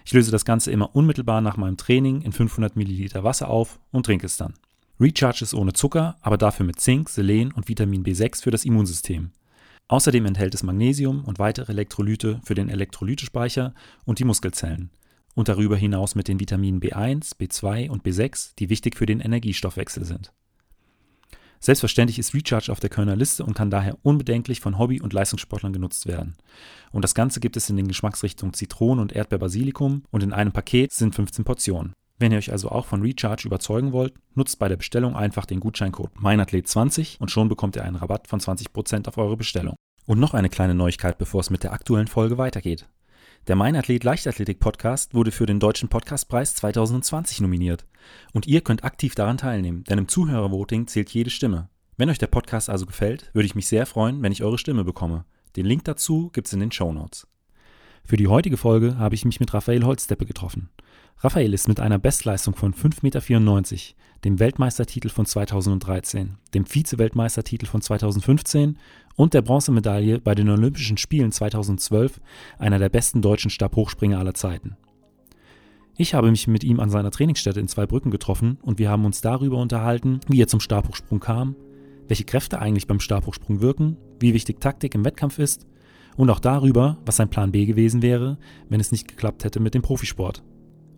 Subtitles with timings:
[0.03, 4.08] Ich löse das Ganze immer unmittelbar nach meinem Training in 500 Milliliter Wasser auf und
[4.08, 4.55] trinke es dann.
[4.99, 9.30] Recharge ist ohne Zucker, aber dafür mit Zink, Selen und Vitamin B6 für das Immunsystem.
[9.88, 14.89] Außerdem enthält es Magnesium und weitere Elektrolyte für den Elektrolytespeicher und die Muskelzellen
[15.38, 20.03] und darüber hinaus mit den Vitaminen B1, B2 und B6, die wichtig für den Energiestoffwechsel
[20.03, 20.33] sind.
[21.59, 25.73] Selbstverständlich ist Recharge auf der Kölner Liste und kann daher unbedenklich von Hobby- und Leistungssportlern
[25.73, 26.38] genutzt werden.
[26.91, 30.91] Und das Ganze gibt es in den Geschmacksrichtungen Zitrone und Erdbeer-Basilikum und in einem Paket
[30.91, 31.93] sind 15 Portionen.
[32.17, 35.59] Wenn ihr euch also auch von Recharge überzeugen wollt, nutzt bei der Bestellung einfach den
[35.59, 39.75] Gutscheincode MEINATHLET20 und schon bekommt ihr einen Rabatt von 20% auf eure Bestellung.
[40.08, 42.88] Und noch eine kleine Neuigkeit, bevor es mit der aktuellen Folge weitergeht.
[43.47, 47.85] Der Mein Athlet Leichtathletik Podcast wurde für den Deutschen Podcastpreis 2020 nominiert.
[48.33, 51.69] Und ihr könnt aktiv daran teilnehmen, denn im Zuhörervoting zählt jede Stimme.
[51.95, 54.83] Wenn euch der Podcast also gefällt, würde ich mich sehr freuen, wenn ich eure Stimme
[54.83, 55.23] bekomme.
[55.55, 57.25] Den Link dazu gibt's in den Show Notes.
[58.03, 60.69] Für die heutige Folge habe ich mich mit Raphael Holzdeppe getroffen.
[61.19, 67.81] Raphael ist mit einer Bestleistung von 5,94 Meter, dem Weltmeistertitel von 2013, dem Vize-Weltmeistertitel von
[67.81, 68.77] 2015
[69.17, 72.22] und der Bronzemedaille bei den Olympischen Spielen 2012
[72.60, 74.78] einer der besten deutschen Stabhochspringer aller Zeiten.
[75.98, 79.20] Ich habe mich mit ihm an seiner Trainingsstätte in Zweibrücken getroffen und wir haben uns
[79.20, 81.55] darüber unterhalten, wie er zum Stabhochsprung kam,
[82.08, 85.66] welche Kräfte eigentlich beim Stabhochsprung wirken, wie wichtig Taktik im Wettkampf ist
[86.16, 88.38] und auch darüber, was sein Plan B gewesen wäre,
[88.70, 90.44] wenn es nicht geklappt hätte mit dem Profisport.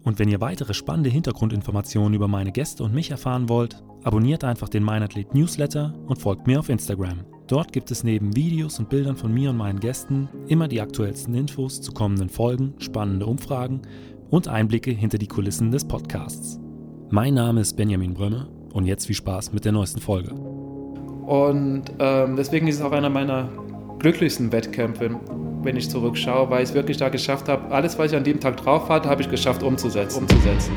[0.04, 4.68] Und wenn ihr weitere spannende Hintergrundinformationen über meine Gäste und mich erfahren wollt, abonniert einfach
[4.68, 7.26] den Meinathlet Newsletter und folgt mir auf Instagram.
[7.50, 11.34] Dort gibt es neben Videos und Bildern von mir und meinen Gästen immer die aktuellsten
[11.34, 13.82] Infos zu kommenden Folgen, spannende Umfragen
[14.30, 16.60] und Einblicke hinter die Kulissen des Podcasts.
[17.10, 20.32] Mein Name ist Benjamin Brömme und jetzt viel Spaß mit der neuesten Folge.
[20.32, 23.50] Und ähm, deswegen ist es auch einer meiner
[23.98, 25.20] glücklichsten Wettkämpfe,
[25.64, 28.40] wenn ich zurückschaue, weil ich es wirklich da geschafft habe, alles, was ich an dem
[28.40, 30.20] Tag drauf hatte, habe ich geschafft umzusetzen.
[30.20, 30.74] umzusetzen.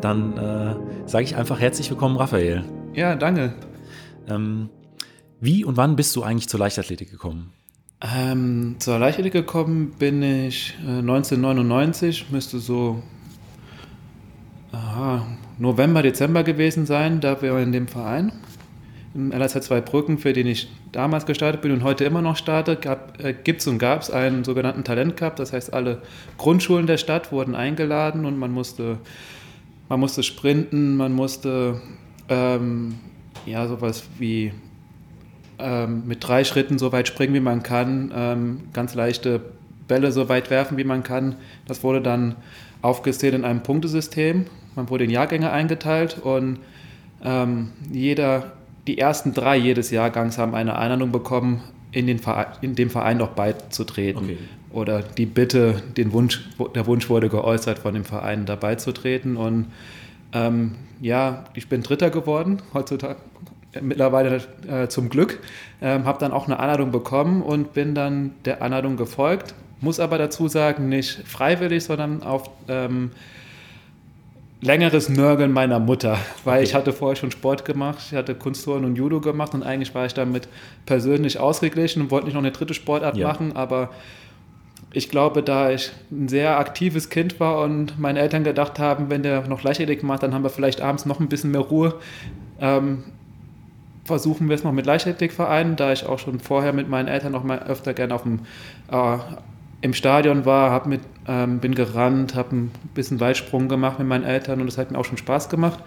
[0.00, 2.64] Dann äh, sage ich einfach herzlich willkommen, Raphael.
[2.94, 3.54] Ja, danke.
[4.28, 4.70] Ähm,
[5.40, 7.52] wie und wann bist du eigentlich zur Leichtathletik gekommen?
[8.00, 13.02] Ähm, zur Leichtathletik gekommen bin ich äh, 1999, müsste so
[14.72, 15.26] aha,
[15.58, 17.20] November, Dezember gewesen sein.
[17.20, 18.32] Da wir in dem Verein
[19.14, 22.78] im LSH 2 Brücken, für den ich damals gestartet bin und heute immer noch starte,
[23.18, 25.36] äh, gibt es und gab es einen sogenannten Talent Cup.
[25.36, 26.02] Das heißt, alle
[26.38, 28.98] Grundschulen der Stadt wurden eingeladen und man musste
[29.90, 31.80] man musste sprinten, man musste
[32.28, 32.94] ähm,
[33.44, 34.52] ja sowas wie
[35.58, 39.40] ähm, mit drei Schritten so weit springen, wie man kann, ähm, ganz leichte
[39.88, 41.34] Bälle so weit werfen, wie man kann.
[41.66, 42.36] Das wurde dann
[42.82, 44.46] aufgezählt in einem Punktesystem.
[44.76, 46.60] Man wurde in Jahrgänge eingeteilt und
[47.24, 48.52] ähm, jeder,
[48.86, 53.16] die ersten drei jedes Jahrgangs haben eine Einladung bekommen, in, den Verein, in dem Verein
[53.16, 54.22] noch beizutreten.
[54.22, 54.38] Okay
[54.72, 59.36] oder die Bitte, den Wunsch, der Wunsch wurde geäußert, von dem Verein dabei zu treten.
[59.36, 59.66] Und
[60.32, 63.16] ähm, ja, ich bin Dritter geworden, heutzutage
[63.80, 65.40] mittlerweile äh, zum Glück.
[65.80, 69.54] Ähm, habe dann auch eine Anladung bekommen und bin dann der Anladung gefolgt.
[69.80, 73.10] Muss aber dazu sagen, nicht freiwillig, sondern auf, ähm,
[74.60, 76.64] längeres Nörgeln meiner Mutter, weil okay.
[76.64, 80.06] ich hatte vorher schon Sport gemacht, ich hatte Kunstturnen und Judo gemacht und eigentlich war
[80.06, 80.48] ich damit
[80.86, 83.28] persönlich ausgeglichen und wollte nicht noch eine dritte Sportart ja.
[83.28, 83.90] machen, aber
[84.92, 89.22] ich glaube, da ich ein sehr aktives Kind war und meine Eltern gedacht haben, wenn
[89.22, 91.94] der noch Leichtathletik macht, dann haben wir vielleicht abends noch ein bisschen mehr Ruhe,
[92.60, 93.04] ähm,
[94.04, 97.44] versuchen wir es noch mit Leichtathletikvereinen, da ich auch schon vorher mit meinen Eltern noch
[97.44, 98.40] mal öfter gerne auf dem,
[98.90, 99.18] äh,
[99.82, 104.24] im Stadion war, hab mit, ähm, bin gerannt, habe ein bisschen Weitsprung gemacht mit meinen
[104.24, 105.78] Eltern und das hat mir auch schon Spaß gemacht.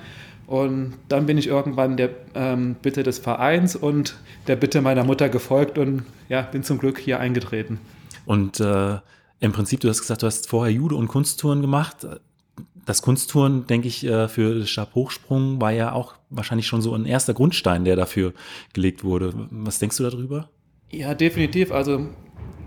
[0.47, 4.15] Und dann bin ich irgendwann der ähm, Bitte des Vereins und
[4.47, 7.79] der Bitte meiner Mutter gefolgt und ja, bin zum Glück hier eingetreten.
[8.25, 8.98] Und äh,
[9.40, 12.08] im Prinzip, du hast gesagt, du hast vorher Judo und Kunsttouren gemacht.
[12.86, 17.34] Das Kunsttouren, denke ich, äh, für Stabhochsprung war ja auch wahrscheinlich schon so ein erster
[17.34, 18.34] Grundstein, der dafür
[18.74, 19.34] gelegt wurde.
[19.52, 20.50] Was denkst du darüber?
[20.92, 21.72] Ja, definitiv.
[21.72, 22.08] Also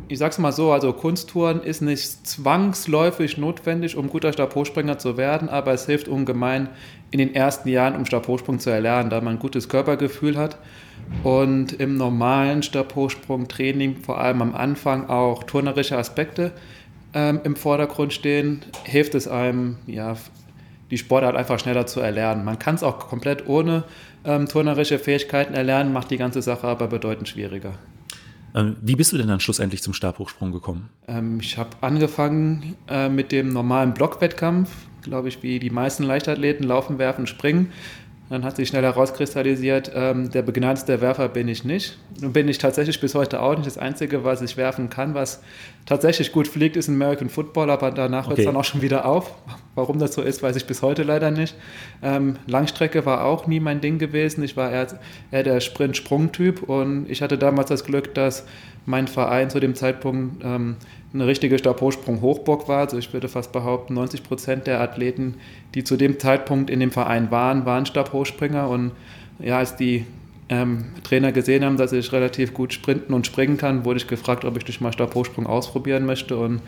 [0.09, 5.49] ich sag's mal so, also Kunsttouren ist nicht zwangsläufig notwendig, um guter Stabhochspringer zu werden,
[5.49, 6.69] aber es hilft ungemein
[7.11, 10.59] in den ersten Jahren, um Stabhochsprung zu erlernen, da man ein gutes Körpergefühl hat
[11.23, 16.53] und im normalen Stabhochsprung-Training vor allem am Anfang auch turnerische Aspekte
[17.15, 20.17] ähm, im Vordergrund stehen, hilft es einem, ja,
[20.91, 22.45] die Sportart einfach schneller zu erlernen.
[22.45, 23.85] Man kann es auch komplett ohne
[24.25, 27.75] ähm, turnerische Fähigkeiten erlernen, macht die ganze Sache aber bedeutend schwieriger.
[28.55, 30.89] Ähm, wie bist du denn dann schlussendlich zum Stabhochsprung gekommen?
[31.09, 34.71] Ähm, ich habe angefangen äh, mit dem normalen Blockwettkampf,
[35.03, 37.73] glaube ich, wie die meisten Leichtathleten, laufen, werfen, springen.
[38.29, 41.97] Dann hat sich schnell herauskristallisiert, ähm, der begnadete Werfer bin ich nicht.
[42.21, 43.67] Und bin ich tatsächlich bis heute auch nicht.
[43.67, 45.43] Das Einzige, was ich werfen kann, was
[45.85, 48.31] tatsächlich gut fliegt, ist American Football, aber danach okay.
[48.31, 49.33] hört es dann auch schon wieder auf.
[49.77, 51.55] Warum das so ist, weiß ich bis heute leider nicht.
[52.03, 54.43] Ähm, Langstrecke war auch nie mein Ding gewesen.
[54.43, 54.89] Ich war eher,
[55.31, 58.45] eher der Sprint-Sprung-Typ und ich hatte damals das Glück, dass
[58.87, 60.77] mein Verein zu dem Zeitpunkt ähm,
[61.17, 62.81] eine richtige Stabhochsprung-Hochburg war.
[62.81, 65.35] Also ich würde fast behaupten, 90 Prozent der Athleten,
[65.75, 68.69] die zu dem Zeitpunkt in dem Verein waren, waren Stabhochspringer.
[68.69, 68.93] Und
[69.39, 70.07] ja, als die
[70.49, 74.45] ähm, Trainer gesehen haben, dass ich relativ gut sprinten und springen kann, wurde ich gefragt,
[74.45, 76.37] ob ich durch mal Stabhochsprung ausprobieren möchte.
[76.37, 76.61] Und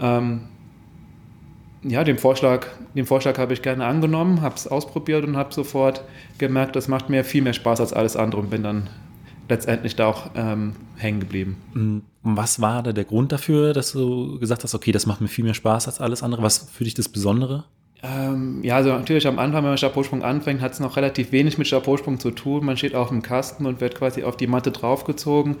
[0.00, 0.42] ähm,
[1.82, 6.04] ja, den Vorschlag, den Vorschlag habe ich gerne angenommen, habe es ausprobiert und habe sofort
[6.38, 8.88] gemerkt, das macht mir viel mehr Spaß als alles andere und bin dann
[9.48, 11.56] letztendlich da auch ähm, hängen geblieben.
[11.74, 12.02] Mhm.
[12.22, 15.44] Was war da der Grund dafür, dass du gesagt hast, okay, das macht mir viel
[15.44, 16.42] mehr Spaß als alles andere?
[16.42, 17.64] Was für dich das Besondere?
[18.02, 21.58] Ähm, ja, also natürlich am Anfang, wenn man Stabhochsprung anfängt, hat es noch relativ wenig
[21.58, 22.64] mit Stabhochsprung zu tun.
[22.64, 25.56] Man steht auf dem Kasten und wird quasi auf die Matte draufgezogen,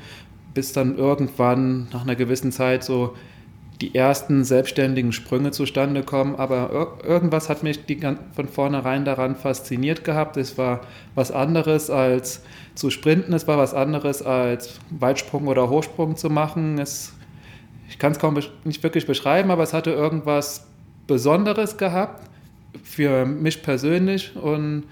[0.54, 3.14] bis dann irgendwann nach einer gewissen Zeit so
[3.82, 6.36] die ersten selbstständigen Sprünge zustande kommen.
[6.36, 8.00] Aber irgendwas hat mich die,
[8.32, 10.36] von vornherein daran fasziniert gehabt.
[10.36, 10.82] Es war
[11.14, 12.42] was anderes als
[12.74, 16.78] zu sprinten, es war was anderes als Weitsprung oder Hochsprung zu machen.
[16.78, 17.12] Es,
[17.88, 20.66] ich kann es kaum nicht wirklich beschreiben, aber es hatte irgendwas
[21.06, 22.22] Besonderes gehabt
[22.84, 24.84] für mich persönlich und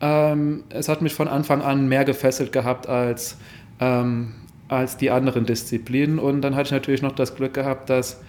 [0.00, 3.36] ähm, es hat mich von Anfang an mehr gefesselt gehabt als
[3.80, 4.34] ähm,
[4.70, 6.18] als die anderen Disziplinen.
[6.18, 8.20] Und dann hatte ich natürlich noch das Glück gehabt, dass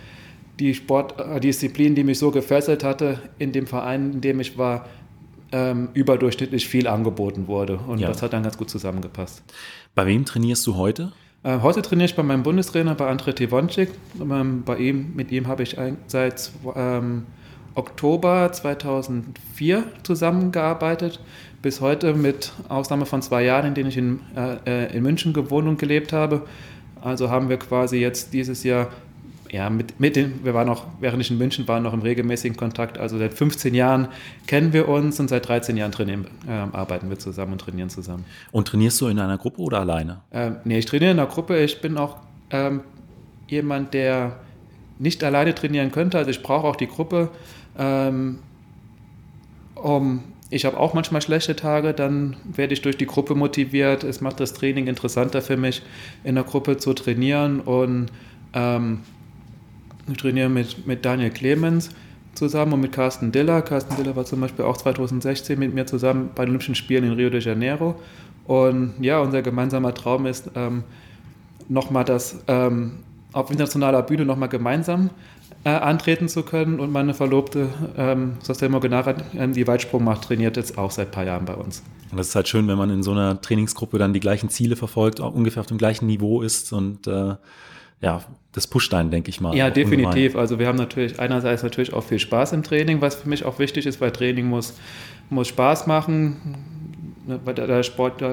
[0.59, 4.88] die Sportdisziplin, die mich so gefesselt hatte, in dem Verein, in dem ich war,
[5.51, 7.77] ähm, überdurchschnittlich viel angeboten wurde.
[7.77, 8.07] Und ja.
[8.07, 9.43] das hat dann ganz gut zusammengepasst.
[9.93, 11.11] Bei wem trainierst du heute?
[11.43, 13.89] Äh, heute trainiere ich bei meinem Bundestrainer, bei André Tivonczyk.
[14.19, 15.77] Ähm, bei ihm, mit ihm habe ich
[16.07, 17.25] seit ähm,
[17.75, 21.19] Oktober 2004 zusammengearbeitet
[21.61, 24.19] bis heute, mit Ausnahme von zwei Jahren, in denen ich in,
[24.65, 26.47] äh, in München gewohnt und gelebt habe.
[27.01, 28.89] Also haben wir quasi jetzt dieses Jahr,
[29.51, 32.57] ja, mit, mit den, wir waren noch, während ich in München war, noch im regelmäßigen
[32.57, 32.97] Kontakt.
[32.97, 34.07] Also seit 15 Jahren
[34.47, 38.25] kennen wir uns und seit 13 Jahren trainieren, äh, arbeiten wir zusammen und trainieren zusammen.
[38.51, 40.21] Und trainierst du in einer Gruppe oder alleine?
[40.31, 41.59] Ähm, nee, ich trainiere in einer Gruppe.
[41.59, 42.18] Ich bin auch
[42.49, 42.81] ähm,
[43.47, 44.37] jemand, der
[44.99, 46.18] nicht alleine trainieren könnte.
[46.18, 47.30] Also ich brauche auch die Gruppe,
[47.77, 48.39] ähm,
[49.75, 54.03] um ich habe auch manchmal schlechte Tage, dann werde ich durch die Gruppe motiviert.
[54.03, 55.81] Es macht das Training interessanter für mich,
[56.25, 57.61] in der Gruppe zu trainieren.
[57.61, 58.11] Und
[58.53, 58.99] ähm,
[60.11, 61.89] ich trainiere mit, mit Daniel Clemens
[62.33, 63.61] zusammen und mit Carsten Diller.
[63.61, 67.13] Carsten Diller war zum Beispiel auch 2016 mit mir zusammen bei den Olympischen Spielen in
[67.13, 67.95] Rio de Janeiro.
[68.45, 70.83] Und ja, unser gemeinsamer Traum ist, ähm,
[71.69, 72.99] nochmal das ähm,
[73.33, 75.09] auf internationaler Bühne nochmal gemeinsam
[75.64, 76.80] äh, antreten zu können.
[76.80, 81.11] Und meine Verlobte, ähm, Sostel Mogenara, ähm, die Weitsprung macht, trainiert jetzt auch seit ein
[81.11, 81.83] paar Jahren bei uns.
[82.11, 84.76] Und das ist halt schön, wenn man in so einer Trainingsgruppe dann die gleichen Ziele
[84.76, 87.35] verfolgt, ungefähr auf dem gleichen Niveau ist und äh,
[88.02, 88.21] ja,
[88.52, 89.56] das pusht einen, denke ich mal.
[89.56, 90.07] Ja, definitiv.
[90.07, 90.40] Ungemein.
[90.40, 93.59] Also wir haben natürlich einerseits natürlich auch viel Spaß im Training, was für mich auch
[93.59, 94.73] wichtig ist, weil Training muss,
[95.30, 96.57] muss Spaß machen,
[97.28, 98.23] ne, weil der Sport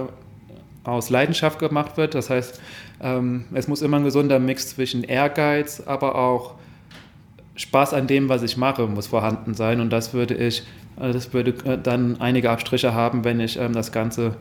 [0.85, 2.15] aus Leidenschaft gemacht wird.
[2.15, 2.61] Das heißt,
[3.01, 6.55] ähm, es muss immer ein gesunder Mix zwischen Ehrgeiz, aber auch
[7.55, 9.81] Spaß an dem, was ich mache, muss vorhanden sein.
[9.81, 10.63] Und das würde ich
[10.97, 14.37] Also das würde äh, dann einige Abstriche haben, wenn ich ähm, das Ganze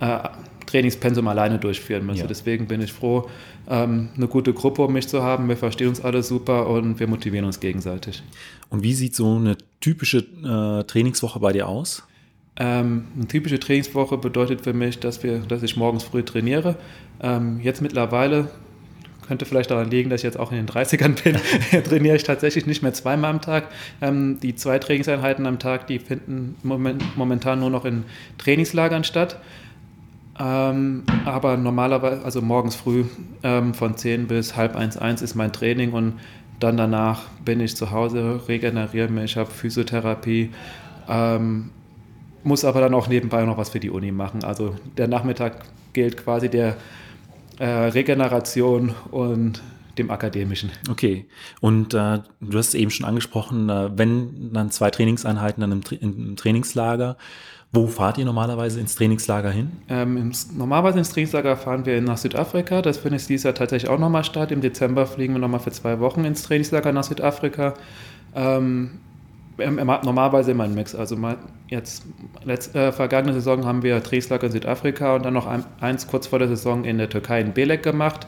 [0.00, 0.18] äh,
[0.66, 2.22] Trainingspensum alleine durchführen müsste.
[2.22, 2.28] Ja.
[2.28, 3.28] Deswegen bin ich froh,
[3.68, 5.48] ähm, eine gute Gruppe um mich zu haben.
[5.48, 8.22] Wir verstehen uns alle super und wir motivieren uns gegenseitig.
[8.68, 12.04] Und wie sieht so eine typische äh, Trainingswoche bei dir aus?
[12.56, 16.76] Ähm, eine typische Trainingswoche bedeutet für mich, dass, wir, dass ich morgens früh trainiere.
[17.22, 18.48] Ähm, jetzt mittlerweile
[19.30, 21.36] könnte vielleicht daran liegen, dass ich jetzt auch in den 30ern bin,
[21.84, 23.68] trainiere ich tatsächlich nicht mehr zweimal am Tag.
[24.00, 28.02] Ähm, die zwei Trainingseinheiten am Tag, die finden moment, momentan nur noch in
[28.38, 29.38] Trainingslagern statt.
[30.36, 33.04] Ähm, aber normalerweise, also morgens früh
[33.44, 36.14] ähm, von 10 bis halb 1, 1 ist mein Training und
[36.58, 40.50] dann danach bin ich zu Hause, regeneriere mich, habe Physiotherapie,
[41.08, 41.70] ähm,
[42.42, 44.42] muss aber dann auch nebenbei noch was für die Uni machen.
[44.42, 45.52] Also der Nachmittag
[45.92, 46.76] gilt quasi der
[47.60, 49.62] äh, Regeneration und
[49.98, 50.70] dem Akademischen.
[50.90, 51.26] Okay.
[51.60, 55.84] Und äh, du hast es eben schon angesprochen, äh, wenn dann zwei Trainingseinheiten dann im,
[55.84, 57.16] Tra im, Trainingslager.
[57.72, 59.70] Wo fahrt ihr normalerweise ins Trainingslager hin?
[59.88, 62.82] Ähm, ins, normalerweise ins Trainingslager fahren wir nach Südafrika.
[62.82, 64.50] Das findet dieses Jahr tatsächlich auch nochmal statt.
[64.50, 67.74] Im Dezember fliegen wir nochmal für zwei Wochen ins Trainingslager nach Südafrika.
[68.34, 69.00] Ähm,
[69.60, 70.94] normalerweise immer ein Mix.
[70.94, 71.16] Also
[71.68, 72.04] jetzt
[72.44, 76.26] letzt, äh, vergangene Saison haben wir Trainingslager in Südafrika und dann noch ein, eins kurz
[76.26, 78.26] vor der Saison in der Türkei in Belek gemacht.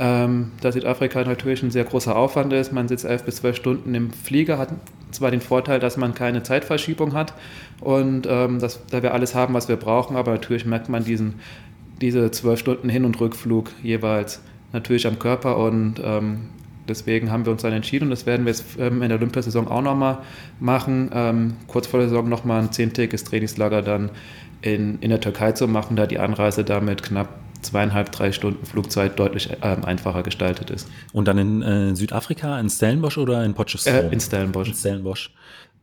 [0.00, 2.72] Ähm, da Südafrika natürlich ein sehr großer Aufwand ist.
[2.72, 4.68] Man sitzt elf bis zwölf Stunden im Flieger, hat
[5.10, 7.34] zwar den Vorteil, dass man keine Zeitverschiebung hat
[7.80, 11.40] und ähm, dass, da wir alles haben, was wir brauchen, aber natürlich merkt man diesen,
[12.00, 14.40] diese zwölf Stunden Hin- und Rückflug jeweils
[14.72, 16.48] natürlich am Körper und ähm,
[16.88, 19.68] deswegen haben wir uns dann entschieden und das werden wir jetzt ähm, in der Olympiasaison
[19.68, 20.18] auch nochmal
[20.60, 24.10] machen, ähm, kurz vor der Saison nochmal ein zehntägiges Trainingslager dann
[24.62, 27.28] in, in der Türkei zu machen, da die Anreise damit knapp
[27.62, 30.88] zweieinhalb, drei Stunden Flugzeit deutlich ähm, einfacher gestaltet ist.
[31.12, 34.10] Und dann in äh, Südafrika, in Stellenbosch oder in Potchefstroom?
[34.10, 34.68] Äh, in Stellenbosch.
[34.68, 35.32] In Stellenbosch.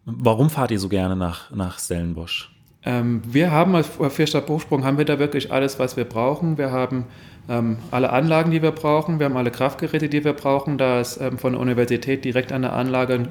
[0.06, 2.52] Warum fahrt ihr so gerne nach, nach Stellenbosch?
[2.88, 6.60] Wir haben als Vierstab Hochsprung haben wir da wirklich alles, was wir brauchen.
[6.60, 7.06] Wir haben
[7.48, 9.20] ähm, alle Anlagen, die wir brauchen.
[9.20, 12.64] Wir haben alle Kraftgeräte, die wir brauchen, da es ähm, von der Universität direkt an
[12.64, 13.28] der Anlage ein,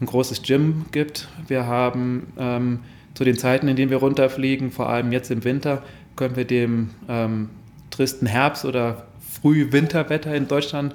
[0.00, 1.28] ein großes Gym gibt.
[1.46, 2.80] Wir haben ähm,
[3.14, 5.82] zu den Zeiten, in denen wir runterfliegen, vor allem jetzt im Winter,
[6.16, 7.50] können wir dem ähm,
[7.90, 10.94] tristen Herbst- oder Frühwinterwetter in Deutschland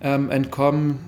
[0.00, 0.98] ähm, entkommen,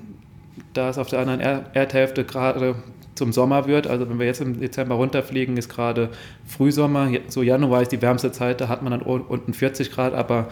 [0.73, 2.77] da es auf der anderen er Erdhälfte gerade
[3.15, 3.87] zum Sommer wird.
[3.87, 6.11] Also wenn wir jetzt im Dezember runterfliegen, ist gerade
[6.47, 7.11] Frühsommer.
[7.29, 10.49] So Januar ist die wärmste Zeit, da hat man dann unten 40 Grad, aber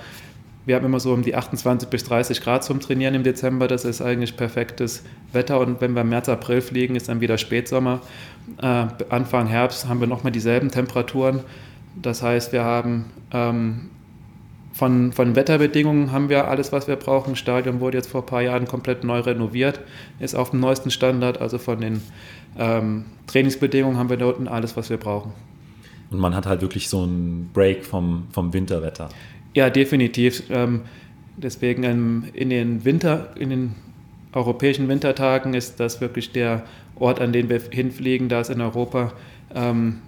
[0.67, 3.69] wir haben immer so um die 28 bis 30 Grad zum Trainieren im Dezember.
[3.69, 5.61] Das ist eigentlich perfektes Wetter.
[5.61, 8.01] Und wenn wir im März, April fliegen, ist dann wieder Spätsommer.
[8.63, 11.41] Äh, Anfang Herbst haben wir nochmal dieselben Temperaturen.
[12.01, 13.91] Das heißt, wir haben ähm,
[14.73, 17.31] von, von Wetterbedingungen haben wir alles, was wir brauchen.
[17.31, 19.81] Das Stadion wurde jetzt vor ein paar Jahren komplett neu renoviert,
[20.19, 21.41] ist auf dem neuesten Standard.
[21.41, 22.03] Also von den
[22.59, 25.33] ähm, Trainingsbedingungen haben wir da unten alles, was wir brauchen.
[26.11, 29.09] Und man hat halt wirklich so einen Break vom, vom Winterwetter.
[29.55, 30.43] Ja, definitiv.
[30.51, 30.83] Ähm,
[31.37, 33.75] deswegen ähm, in den Winter, in den
[34.33, 36.65] europäischen Wintertagen ist das wirklich der
[36.97, 39.13] Ort, an den wir hinfliegen, da es in Europa
[39.55, 40.01] ähm,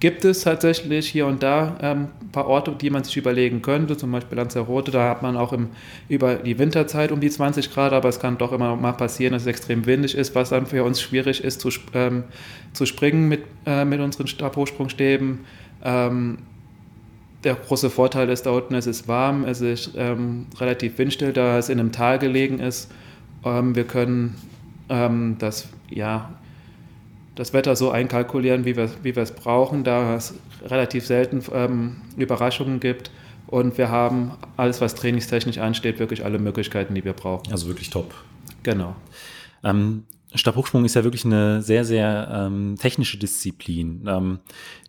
[0.00, 3.98] gibt es tatsächlich hier und da ähm, ein paar Orte, die man sich überlegen könnte,
[3.98, 5.68] zum Beispiel Lanzarote, da hat man auch im,
[6.08, 9.42] über die Winterzeit um die 20 Grad, aber es kann doch immer mal passieren, dass
[9.42, 12.24] es extrem windig ist, was dann für uns schwierig ist zu, ähm,
[12.72, 15.40] zu springen mit, äh, mit unseren Stabhochsprungstäben.
[15.84, 16.38] Ähm,
[17.44, 21.58] der große Vorteil ist, da unten es ist warm, es ist ähm, relativ windstill, da
[21.58, 22.90] es in einem Tal gelegen ist.
[23.44, 24.36] Ähm, wir können
[24.88, 26.34] ähm, das, ja,
[27.34, 30.34] das Wetter so einkalkulieren, wie wir, wie wir es brauchen, da es
[30.66, 33.10] relativ selten ähm, Überraschungen gibt.
[33.46, 37.50] Und wir haben alles, was trainingstechnisch ansteht, wirklich alle Möglichkeiten, die wir brauchen.
[37.50, 38.14] Also wirklich top.
[38.62, 38.94] Genau.
[40.34, 44.04] Stabhochsprung ist ja wirklich eine sehr, sehr ähm, technische Disziplin.
[44.06, 44.38] Ähm,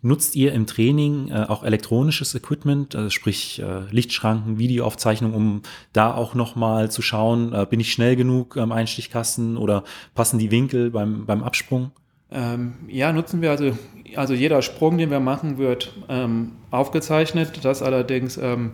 [0.00, 6.14] nutzt ihr im Training äh, auch elektronisches Equipment, also sprich äh, Lichtschranken, Videoaufzeichnung, um da
[6.14, 9.82] auch nochmal zu schauen, äh, bin ich schnell genug am Einstichkasten oder
[10.14, 11.90] passen die Winkel beim, beim Absprung?
[12.30, 13.76] Ähm, ja, nutzen wir also,
[14.16, 17.64] also jeder Sprung, den wir machen, wird ähm, aufgezeichnet.
[17.64, 18.70] Das allerdings ähm,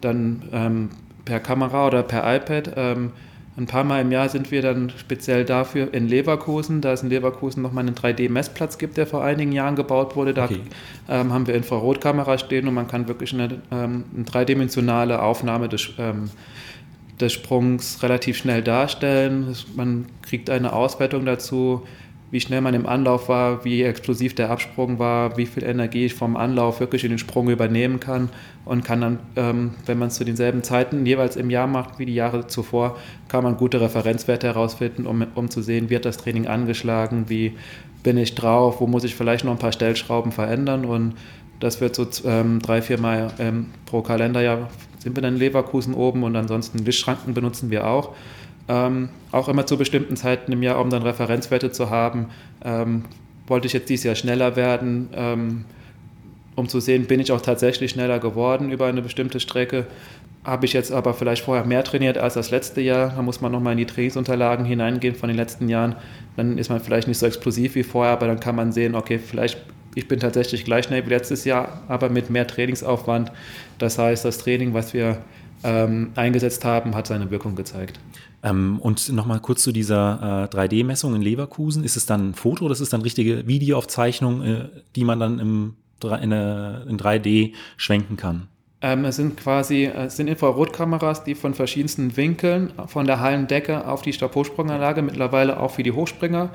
[0.00, 0.90] dann ähm,
[1.24, 2.74] per Kamera oder per iPad.
[3.58, 7.10] Ein paar Mal im Jahr sind wir dann speziell dafür in Leverkusen, da es in
[7.10, 10.32] Leverkusen nochmal einen 3D-Messplatz gibt, der vor einigen Jahren gebaut wurde.
[10.32, 10.60] Da okay.
[11.08, 15.90] ähm, haben wir Infrarotkamera stehen und man kann wirklich eine, ähm, eine dreidimensionale Aufnahme des,
[15.98, 16.30] ähm,
[17.20, 19.52] des Sprungs relativ schnell darstellen.
[19.74, 21.82] Man kriegt eine Auswertung dazu,
[22.30, 26.14] wie schnell man im Anlauf war, wie explosiv der Absprung war, wie viel Energie ich
[26.14, 28.28] vom Anlauf wirklich in den Sprung übernehmen kann
[28.64, 32.06] und kann dann, ähm, wenn man es zu denselben Zeiten jeweils im Jahr macht wie
[32.06, 36.46] die Jahre zuvor, kann man gute Referenzwerte herausfinden, um, um zu sehen, wird das Training
[36.46, 37.54] angeschlagen, wie
[38.02, 41.14] bin ich drauf, wo muss ich vielleicht noch ein paar Stellschrauben verändern und
[41.60, 44.68] das wird so ähm, drei, vier Mal ähm, pro Kalenderjahr.
[44.98, 48.14] Sind wir dann in Leverkusen oben und ansonsten Lichtschranken benutzen wir auch
[48.68, 52.26] ähm, auch immer zu bestimmten Zeiten im Jahr, um dann Referenzwerte zu haben.
[52.64, 53.04] Ähm,
[53.46, 55.64] wollte ich jetzt dieses Jahr schneller werden, ähm,
[56.54, 59.86] um zu sehen, bin ich auch tatsächlich schneller geworden über eine bestimmte Strecke.
[60.44, 63.12] Habe ich jetzt aber vielleicht vorher mehr trainiert als das letzte Jahr.
[63.14, 65.96] Da muss man nochmal in die Trainingsunterlagen hineingehen von den letzten Jahren.
[66.36, 69.18] Dann ist man vielleicht nicht so explosiv wie vorher, aber dann kann man sehen, okay,
[69.18, 69.58] vielleicht
[69.94, 73.32] ich bin tatsächlich gleich schnell wie letztes Jahr, aber mit mehr Trainingsaufwand.
[73.78, 75.18] Das heißt, das Training, was wir
[75.64, 77.98] ähm, eingesetzt haben, hat seine Wirkung gezeigt.
[78.42, 81.84] Ähm, und nochmal kurz zu dieser äh, 3D-Messung in Leverkusen.
[81.84, 85.38] Ist es dann ein Foto oder ist es dann richtige Videoaufzeichnung, äh, die man dann
[85.38, 88.48] im, in, in 3D schwenken kann?
[88.80, 94.02] Ähm, es sind quasi es sind Infrarotkameras, die von verschiedensten Winkeln von der Hallendecke auf
[94.02, 96.50] die Stabhochsprunganlage, mittlerweile auch für die Hochspringer,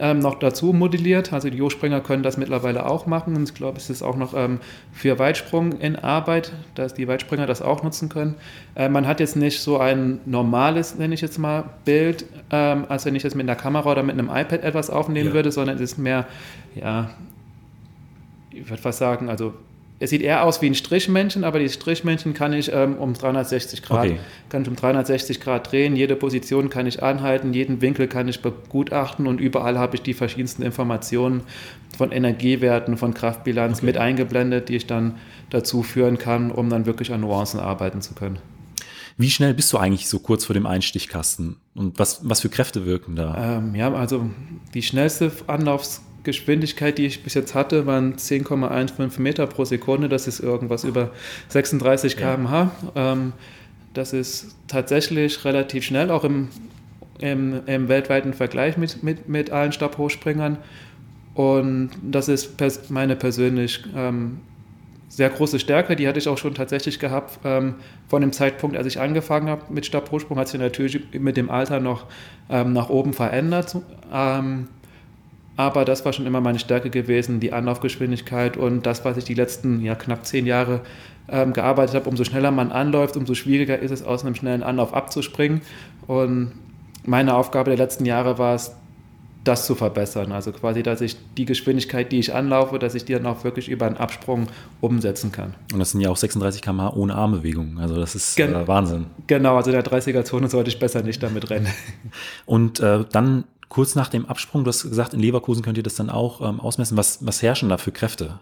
[0.00, 1.32] ähm, noch dazu modelliert.
[1.32, 3.36] Also die Hochspringer können das mittlerweile auch machen.
[3.36, 4.58] Und ich glaube, es ist auch noch ähm,
[4.92, 8.34] für Weitsprung in Arbeit, dass die Weitspringer das auch nutzen können.
[8.74, 13.04] Äh, man hat jetzt nicht so ein normales, nenne ich jetzt mal, Bild, ähm, als
[13.04, 15.34] wenn ich jetzt mit einer Kamera oder mit einem iPad etwas aufnehmen ja.
[15.34, 16.26] würde, sondern es ist mehr,
[16.74, 17.10] ja,
[18.50, 19.54] ich würde fast sagen, also
[20.00, 23.82] es sieht eher aus wie ein Strichmännchen, aber die Strichmännchen kann ich ähm, um 360
[23.82, 24.18] Grad, okay.
[24.48, 25.96] kann ich um 360 Grad drehen.
[25.96, 30.14] Jede Position kann ich anhalten, jeden Winkel kann ich begutachten und überall habe ich die
[30.14, 31.42] verschiedensten Informationen
[31.96, 33.86] von Energiewerten, von Kraftbilanz okay.
[33.86, 35.16] mit eingeblendet, die ich dann
[35.50, 38.38] dazu führen kann, um dann wirklich an Nuancen arbeiten zu können.
[39.16, 41.56] Wie schnell bist du eigentlich so kurz vor dem Einstichkasten?
[41.74, 43.58] Und was, was für Kräfte wirken da?
[43.58, 44.30] Ähm, ja, also
[44.74, 50.08] die schnellste Anlaufs Geschwindigkeit, die ich bis jetzt hatte, waren 10,15 Meter pro Sekunde.
[50.08, 51.10] Das ist irgendwas über
[51.48, 52.72] 36 km/h.
[52.94, 53.12] Ja.
[53.12, 53.32] Ähm,
[53.94, 56.48] das ist tatsächlich relativ schnell, auch im,
[57.20, 60.58] im, im weltweiten Vergleich mit, mit, mit allen Stabhochspringern.
[61.34, 64.40] Und das ist pers meine persönlich ähm,
[65.08, 65.96] sehr große Stärke.
[65.96, 67.40] Die hatte ich auch schon tatsächlich gehabt.
[67.44, 67.76] Ähm,
[68.08, 71.80] von dem Zeitpunkt, als ich angefangen habe mit Stabhochsprung, hat sich natürlich mit dem Alter
[71.80, 72.06] noch
[72.50, 73.76] ähm, nach oben verändert.
[74.12, 74.68] Ähm,
[75.58, 79.34] aber das war schon immer meine Stärke gewesen, die Anlaufgeschwindigkeit und das, was ich die
[79.34, 80.82] letzten ja, knapp zehn Jahre
[81.28, 82.08] ähm, gearbeitet habe.
[82.08, 85.62] Umso schneller man anläuft, umso schwieriger ist es, aus einem schnellen Anlauf abzuspringen.
[86.06, 86.52] Und
[87.04, 88.70] meine Aufgabe der letzten Jahre war es,
[89.42, 90.30] das zu verbessern.
[90.30, 93.68] Also quasi, dass ich die Geschwindigkeit, die ich anlaufe, dass ich die dann auch wirklich
[93.68, 94.46] über einen Absprung
[94.80, 95.56] umsetzen kann.
[95.72, 97.80] Und das sind ja auch 36 km/h ohne Armbewegung.
[97.80, 99.06] Also das ist Gen äh, Wahnsinn.
[99.26, 101.66] Genau, also in der 30er-Zone sollte ich besser nicht damit rennen.
[102.46, 105.96] Und äh, dann kurz nach dem Absprung, du hast gesagt, in Leverkusen könnt ihr das
[105.96, 106.96] dann auch ähm, ausmessen.
[106.96, 108.40] Was, was herrschen da für Kräfte?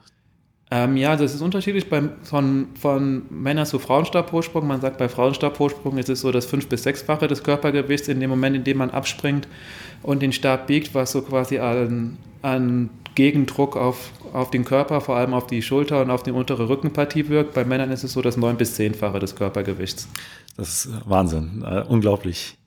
[0.68, 4.66] Ähm, ja, das ist unterschiedlich beim, von, von Männer zu Frauenstabhochsprung.
[4.66, 8.30] Man sagt, bei Frauenstabhochsprung ist es so das fünf- bis sechsfache des Körpergewichts in dem
[8.30, 9.46] Moment, in dem man abspringt
[10.02, 15.16] und den Stab biegt, was so quasi an, an Gegendruck auf, auf den Körper, vor
[15.16, 17.54] allem auf die Schulter und auf die untere Rückenpartie wirkt.
[17.54, 20.08] Bei Männern ist es so das neun- bis zehnfache des Körpergewichts.
[20.56, 22.58] Das ist Wahnsinn, äh, unglaublich.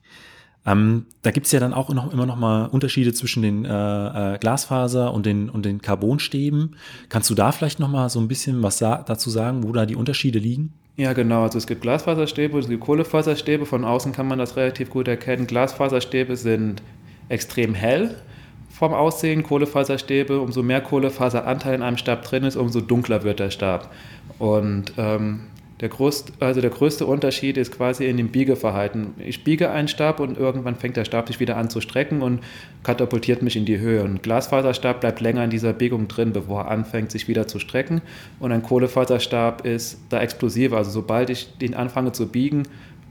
[0.70, 4.34] Ähm, da gibt es ja dann auch noch, immer noch mal Unterschiede zwischen den äh,
[4.34, 6.76] äh, Glasfaser und den, und den Carbonstäben.
[7.08, 9.86] Kannst du da vielleicht noch mal so ein bisschen was sa dazu sagen, wo da
[9.86, 10.72] die Unterschiede liegen?
[10.96, 11.42] Ja, genau.
[11.42, 13.64] Also es gibt Glasfaserstäbe es gibt Kohlefaserstäbe.
[13.64, 15.46] Von außen kann man das relativ gut erkennen.
[15.46, 16.82] Glasfaserstäbe sind
[17.28, 18.16] extrem hell
[18.68, 19.42] vom Aussehen.
[19.42, 23.90] Kohlefaserstäbe, umso mehr Kohlefaseranteil in einem Stab drin ist, umso dunkler wird der Stab.
[24.38, 25.40] Und ähm,
[25.80, 29.14] der, größte, also der größte Unterschied ist quasi in dem Biegeverhalten.
[29.18, 32.40] Ich biege einen Stab und irgendwann fängt der Stab sich wieder an zu strecken und
[32.82, 34.02] katapultiert mich in die Höhe.
[34.02, 38.02] Ein Glasfaserstab bleibt länger in dieser Biegung drin, bevor er anfängt, sich wieder zu strecken.
[38.38, 40.76] Und ein Kohlefaserstab ist da explosiver.
[40.76, 42.64] Also sobald ich den anfange zu biegen,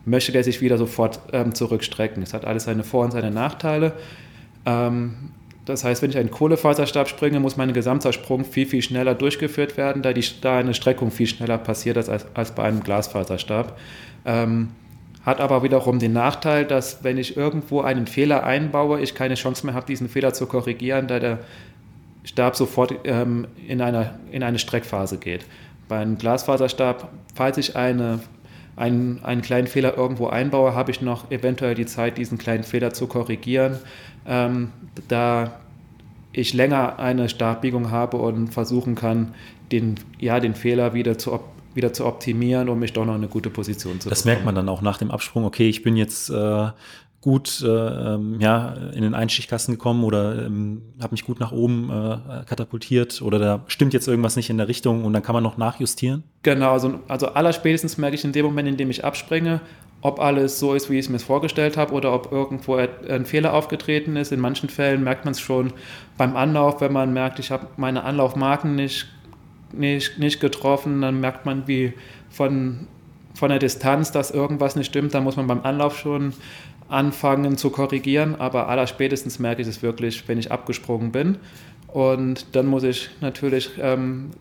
[0.05, 2.21] möchte der sich wieder sofort ähm, zurückstrecken.
[2.21, 3.93] Es hat alles seine Vor- und seine Nachteile.
[4.65, 5.31] Ähm,
[5.69, 9.77] das heißt, wenn ich einen Kohlefaserstab springe, muss mein gesamter Sprung viel, viel schneller durchgeführt
[9.77, 13.77] werden, da, die, da eine Streckung viel schneller passiert als, als bei einem Glasfaserstab.
[14.25, 14.69] Ähm,
[15.23, 19.65] hat aber wiederum den Nachteil, dass wenn ich irgendwo einen Fehler einbaue, ich keine Chance
[19.65, 21.39] mehr habe, diesen Fehler zu korrigieren, da der
[22.23, 25.45] Stab sofort ähm, in, einer, in eine Streckphase geht.
[25.87, 28.21] Bei einem Glasfaserstab, falls ich eine,
[28.79, 32.93] einen, einen kleinen Fehler irgendwo einbaue, habe ich noch eventuell die Zeit, diesen kleinen Fehler
[32.93, 33.77] zu korrigieren
[34.29, 34.71] ähm,
[35.07, 35.59] da
[36.31, 39.33] ich länger eine Startbiegung habe und versuchen kann,
[39.71, 41.39] den, ja, den Fehler wieder zu,
[41.73, 44.35] wieder zu optimieren, um mich doch noch in eine gute Position zu Das bekommen.
[44.35, 46.67] merkt man dann auch nach dem Absprung, okay, ich bin jetzt äh,
[47.21, 51.89] gut äh, ähm, ja, in den Einstichkasten gekommen oder ähm, habe mich gut nach oben
[51.89, 55.43] äh, katapultiert oder da stimmt jetzt irgendwas nicht in der Richtung und dann kann man
[55.43, 56.23] noch nachjustieren?
[56.43, 59.59] Genau, also, also allerspätestens merke ich in dem Moment, in dem ich abspringe,
[60.01, 63.53] ob alles so ist, wie ich es mir vorgestellt habe oder ob irgendwo ein Fehler
[63.53, 64.31] aufgetreten ist.
[64.31, 65.73] In manchen Fällen merkt man es schon
[66.17, 69.07] beim Anlauf, wenn man merkt, ich habe meine Anlaufmarken nicht,
[69.73, 71.93] nicht, nicht getroffen, dann merkt man, wie
[72.29, 72.87] von,
[73.33, 76.33] von der Distanz, dass irgendwas nicht stimmt, dann muss man beim Anlauf schon
[76.89, 81.37] anfangen zu korrigieren, aber allerspätestens merke ich es wirklich, wenn ich abgesprungen bin.
[81.87, 84.31] Und dann muss ich natürlich ähm,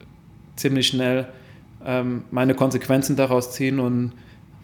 [0.57, 1.29] ziemlich schnell
[1.85, 4.13] ähm, meine Konsequenzen daraus ziehen und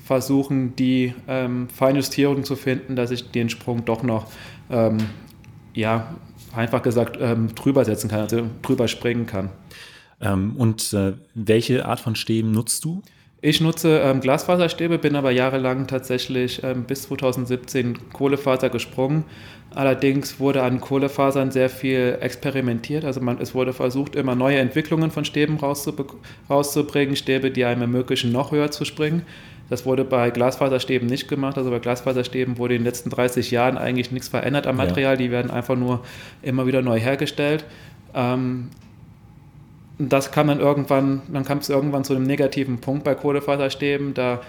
[0.04, 4.30] versuchen, die ähm, Feinjustierung zu finden, dass ich den Sprung doch noch,
[4.70, 4.98] ähm,
[5.72, 6.14] ja,
[6.54, 9.50] einfach gesagt, ähm, drüber setzen kann, also drüber springen kann.
[10.20, 13.02] Ähm, und äh, welche Art von Stäben nutzt du?
[13.46, 19.24] Ich nutze ähm, Glasfaserstäbe, bin aber jahrelang tatsächlich ähm, bis 2017 Kohlefaser gesprungen.
[19.74, 23.04] Allerdings wurde an Kohlefasern sehr viel experimentiert.
[23.04, 28.32] Also man, es wurde versucht, immer neue Entwicklungen von Stäben rauszubringen, Stäbe, die einem ermöglichen,
[28.32, 29.26] noch höher zu springen.
[29.68, 31.58] Das wurde bei Glasfaserstäben nicht gemacht.
[31.58, 35.16] Also bei Glasfaserstäben wurde in den letzten 30 Jahren eigentlich nichts verändert am Material.
[35.16, 35.18] Ja.
[35.18, 36.00] Die werden einfach nur
[36.40, 37.66] immer wieder neu hergestellt.
[38.14, 38.70] Ähm,
[39.98, 44.40] das kam dann irgendwann, dann kam es irgendwann zu einem negativen Punkt bei Kohlefaserstäben, da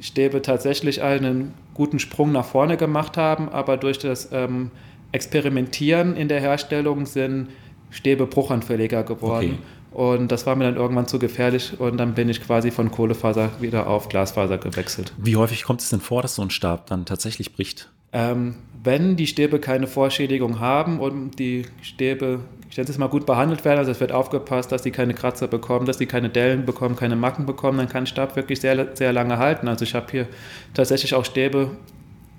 [0.00, 4.70] Stäbe tatsächlich einen guten Sprung nach vorne gemacht haben, aber durch das ähm,
[5.12, 7.48] Experimentieren in der Herstellung sind
[7.90, 9.58] Stäbe bruchanfälliger geworden.
[9.58, 9.68] Okay.
[9.90, 13.50] Und das war mir dann irgendwann zu gefährlich und dann bin ich quasi von Kohlefaser
[13.60, 15.14] wieder auf Glasfaser gewechselt.
[15.16, 17.90] Wie häufig kommt es denn vor, dass so ein Stab dann tatsächlich bricht?
[18.12, 22.40] Ähm, wenn die Stäbe keine Vorschädigung haben und die Stäbe,
[22.70, 25.48] ich nenne es mal, gut behandelt werden, also es wird aufgepasst, dass sie keine Kratzer
[25.48, 28.96] bekommen, dass sie keine Dellen bekommen, keine Macken bekommen, dann kann ein Stab wirklich sehr,
[28.96, 29.68] sehr lange halten.
[29.68, 30.28] Also ich habe hier
[30.74, 31.72] tatsächlich auch Stäbe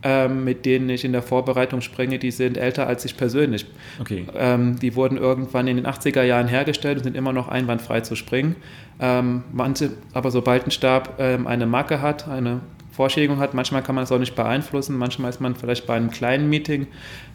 [0.04, 3.66] ähm, mit denen ich in der Vorbereitung springe, die sind älter als ich persönlich.
[4.00, 4.26] Okay.
[4.34, 8.16] Ähm, die wurden irgendwann in den 80er Jahren hergestellt und sind immer noch einwandfrei zu
[8.16, 8.56] springen.
[9.00, 12.62] Ähm, manche, aber sobald ein Stab ähm, eine Macke hat, eine
[13.00, 16.12] Vorschädigung hat, manchmal kann man es auch nicht beeinflussen, manchmal ist man vielleicht bei einem
[16.12, 16.86] kleinen Meeting,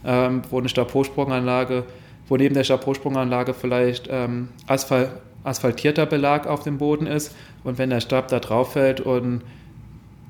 [0.04, 1.84] ähm, wo eine Stabhochsprunganlage,
[2.28, 5.08] wo neben der Stabhochsprunganlage vielleicht ähm, Asphalt,
[5.42, 7.34] asphaltierter Belag auf dem Boden ist.
[7.64, 9.40] Und wenn der Stab da drauf fällt und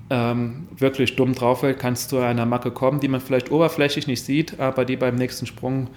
[0.09, 4.07] ähm, wirklich dumm drauf fällt, kann es zu einer Macke kommen, die man vielleicht oberflächlich
[4.07, 5.89] nicht sieht, aber die beim nächsten Sprung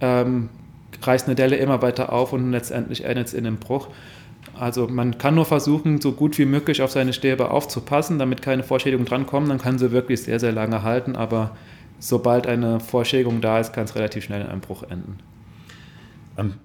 [0.00, 0.48] ähm,
[1.00, 3.86] reißt eine Delle immer weiter auf und letztendlich endet es in einem Bruch.
[4.58, 8.62] Also man kann nur versuchen, so gut wie möglich auf seine Stäbe aufzupassen, damit keine
[8.62, 9.48] Vorschädigungen drankommen.
[9.48, 11.56] Dann kann sie wirklich sehr, sehr lange halten, aber
[11.98, 15.18] sobald eine Vorschädigung da ist, kann es relativ schnell in einem Bruch enden.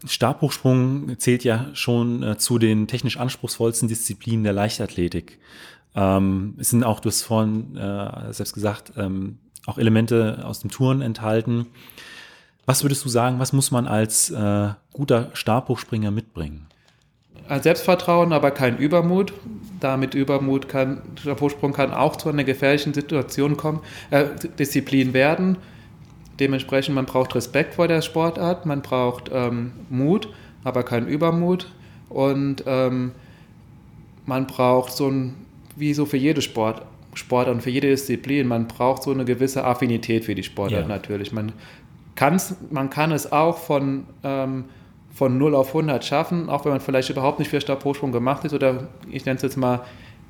[0.05, 5.39] Stabhochsprung zählt ja schon äh, zu den technisch anspruchsvollsten Disziplinen der Leichtathletik.
[5.95, 10.71] Ähm, es sind auch, du hast vorhin äh, selbst gesagt, ähm, auch Elemente aus dem
[10.71, 11.67] Touren enthalten.
[12.65, 16.67] Was würdest du sagen, was muss man als äh, guter Stabhochspringer mitbringen?
[17.47, 19.33] Ein Selbstvertrauen, aber kein Übermut.
[19.79, 23.79] Damit Übermut kann, Stabhochsprung kann auch zu einer gefährlichen Situation kommen,
[24.11, 24.25] äh,
[24.57, 25.57] Disziplin werden.
[26.39, 30.29] Dementsprechend, man braucht Respekt vor der Sportart, man braucht ähm, Mut,
[30.63, 31.71] aber kein Übermut.
[32.09, 33.11] Und ähm,
[34.25, 35.35] man braucht so ein
[35.79, 39.63] wie so für jede Sport, Sportart und für jede Disziplin, man braucht so eine gewisse
[39.63, 40.87] Affinität für die Sportart ja.
[40.87, 41.31] natürlich.
[41.31, 41.53] Man,
[42.15, 44.65] kann's, man kann es auch von, ähm,
[45.11, 48.53] von 0 auf 100 schaffen, auch wenn man vielleicht überhaupt nicht für Stabhochsprung gemacht ist
[48.53, 49.81] oder ich nenne es jetzt mal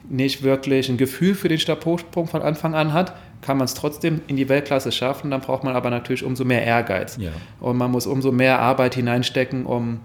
[0.10, 4.22] nicht wirklich ein Gefühl für den Stabhochsprung von Anfang an hat, kann man es trotzdem
[4.28, 5.32] in die Weltklasse schaffen.
[5.32, 7.18] Dann braucht man aber natürlich umso mehr Ehrgeiz.
[7.18, 7.32] Ja.
[7.60, 10.00] Und man muss umso mehr Arbeit hineinstecken, um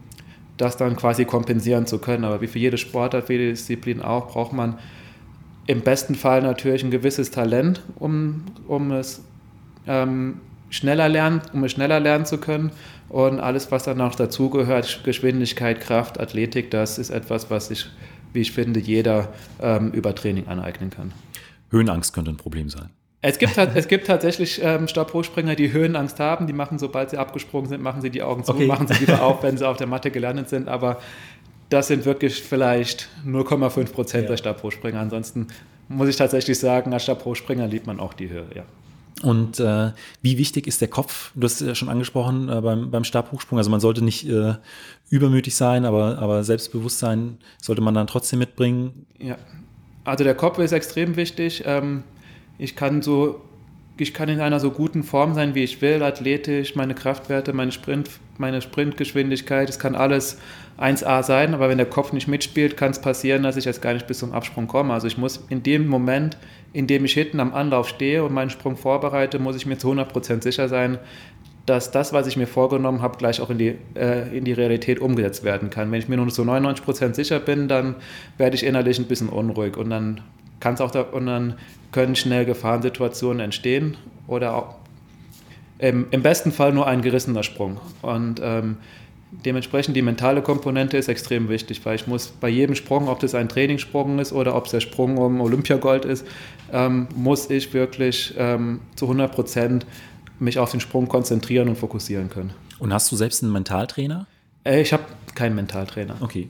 [0.57, 2.25] das dann quasi kompensieren zu können.
[2.25, 4.79] Aber wie für jede Sportart, für jede Disziplin auch, braucht man
[5.67, 9.23] im besten Fall natürlich ein gewisses Talent, um, um es
[9.87, 10.41] ähm,
[10.75, 12.73] schneller lernen, um es schneller lernen zu können.
[13.09, 17.87] Und alles, was dann noch dazugehört, Geschwindigkeit, Kraft, Athletik, das ist etwas, was sich,
[18.33, 19.29] wie ich finde, jeder
[19.63, 21.13] ähm, über Training aneignen kann.
[21.71, 22.91] Höhenangst könnte ein Problem sein.
[23.21, 26.47] Es gibt, es gibt tatsächlich ähm, Stabhochspringer, die Höhenangst haben.
[26.47, 28.67] Die machen, sobald sie abgesprungen sind, machen sie die Augen zu, okay.
[28.67, 30.69] machen sie wieder auf, wenn sie auf der Matte gelandet sind.
[30.69, 30.99] Aber
[31.71, 34.31] das sind wirklich vielleicht 0,5 Prozent ja.
[34.31, 35.01] der Stabhochspringer.
[35.01, 35.47] Ansonsten
[35.89, 38.65] muss ich tatsächlich sagen, als Stabhochspringer liebt man auch die Höhe, ja.
[39.25, 41.33] Und äh, wie wichtig ist der Kopf?
[41.35, 43.57] Du hast ja schon angesprochen äh, beim, beim Stabhochsprung.
[43.57, 44.55] Also man sollte nicht äh,
[45.09, 49.07] übermütig sein, aber, aber Selbstbewusstsein sollte man dann trotzdem mitbringen.
[49.19, 49.39] Ja,
[50.05, 51.63] also der Kopf ist extrem wichtig.
[51.65, 52.03] Ähm,
[52.59, 53.41] ich kann so
[53.96, 57.70] ich kann in einer so guten Form sein, wie ich will, athletisch, meine Kraftwerte, meine,
[57.70, 60.38] Sprint, meine Sprintgeschwindigkeit, es kann alles
[60.78, 63.94] 1A sein, aber wenn der Kopf nicht mitspielt, kann es passieren, dass ich jetzt gar
[63.94, 64.92] nicht bis zum Absprung komme.
[64.92, 66.37] Also ich muss in dem Moment,
[66.72, 69.92] in dem ich hinten am Anlauf stehe und meinen Sprung vorbereite, muss ich mir zu
[69.92, 70.98] 100% sicher sein,
[71.66, 74.98] dass das, was ich mir vorgenommen habe, gleich auch in die, äh, in die Realität
[74.98, 75.90] umgesetzt werden kann.
[75.92, 77.94] Wenn ich mir nur so 99% sicher bin, dann
[78.37, 80.20] werde ich innerlich ein bisschen unruhig und dann
[80.61, 81.55] kann es auch da, und dann
[81.93, 84.75] können schnell Gefahrensituationen entstehen oder auch
[85.79, 87.81] im, im besten Fall nur ein gerissener Sprung.
[88.03, 88.79] Und ähm,
[89.45, 93.35] dementsprechend die mentale Komponente ist extrem wichtig, weil ich muss bei jedem Sprung, ob das
[93.35, 96.27] ein Trainingssprung ist oder ob es der Sprung um Olympiagold ist,
[96.73, 99.87] ähm, muss ich wirklich ähm, zu 100 Prozent
[100.38, 102.53] mich auf den Sprung konzentrieren und fokussieren können.
[102.79, 104.27] Und hast du selbst einen Mentaltrainer?
[104.64, 106.17] Äh, ich habe keinen Mentaltrainer.
[106.21, 106.49] Okay.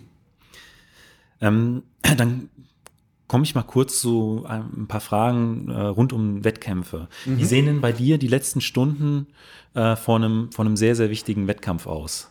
[1.41, 1.83] Ähm,
[2.17, 2.49] dann
[3.35, 7.09] komme ich mal kurz zu ein paar Fragen äh, rund um Wettkämpfe.
[7.25, 7.39] Mhm.
[7.39, 9.27] Wie sehen denn bei dir die letzten Stunden
[9.75, 12.31] äh, vor, einem, vor einem sehr, sehr wichtigen Wettkampf aus?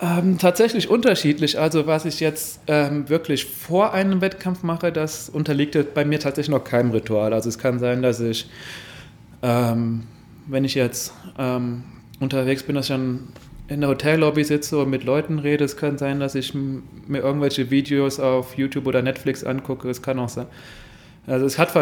[0.00, 1.58] Ähm, tatsächlich unterschiedlich.
[1.58, 6.56] Also was ich jetzt ähm, wirklich vor einem Wettkampf mache, das unterliegt bei mir tatsächlich
[6.56, 7.34] noch keinem Ritual.
[7.34, 8.48] Also es kann sein, dass ich,
[9.42, 10.04] ähm,
[10.46, 11.84] wenn ich jetzt ähm,
[12.18, 13.28] unterwegs bin, dass ich dann
[13.70, 15.64] in der Hotellobby sitze und mit Leuten rede.
[15.64, 19.88] Es kann sein, dass ich mir irgendwelche Videos auf YouTube oder Netflix angucke.
[19.88, 20.46] Es kann auch sein.
[21.26, 21.72] Also es hat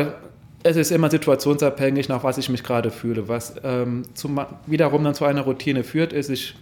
[0.64, 3.28] es ist immer situationsabhängig, nach was ich mich gerade fühle.
[3.28, 6.56] Was ähm, zum, wiederum dann zu einer Routine führt, ist, ich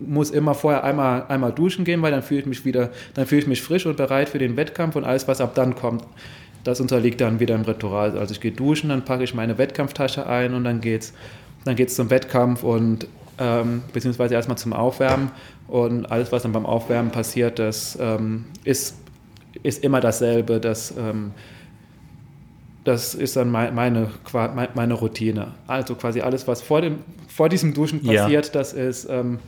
[0.00, 3.40] muss immer vorher einmal, einmal duschen gehen, weil dann fühle ich mich wieder, dann fühle
[3.40, 6.04] ich mich frisch und bereit für den Wettkampf und alles, was ab dann kommt,
[6.62, 8.16] das unterliegt dann wieder im Ritual.
[8.16, 11.14] Also ich gehe duschen, dann packe ich meine Wettkampftasche ein und dann geht's,
[11.64, 15.30] dann geht's zum Wettkampf und ähm, beziehungsweise erstmal zum Aufwärmen
[15.68, 18.96] und alles, was dann beim Aufwärmen passiert, das ähm, ist,
[19.62, 20.60] ist immer dasselbe.
[20.60, 21.32] Das, ähm,
[22.84, 24.10] das ist dann meine,
[24.74, 25.54] meine Routine.
[25.66, 28.52] Also quasi alles, was vor, dem, vor diesem Duschen passiert, ja.
[28.52, 29.40] das ist ähm,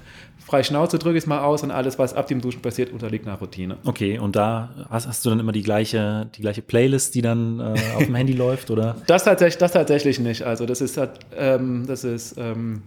[0.45, 3.27] frei Schnauze, drücke ich es mal aus und alles, was ab dem Duschen passiert, unterliegt
[3.27, 3.77] nach Routine.
[3.85, 7.61] Okay, und da hast, hast du dann immer die gleiche, die gleiche Playlist, die dann
[7.61, 8.97] äh, auf dem Handy läuft, oder?
[9.07, 10.43] Das tatsächlich, das tatsächlich nicht.
[10.43, 10.99] Also das ist,
[11.37, 12.83] ähm, das ist ähm,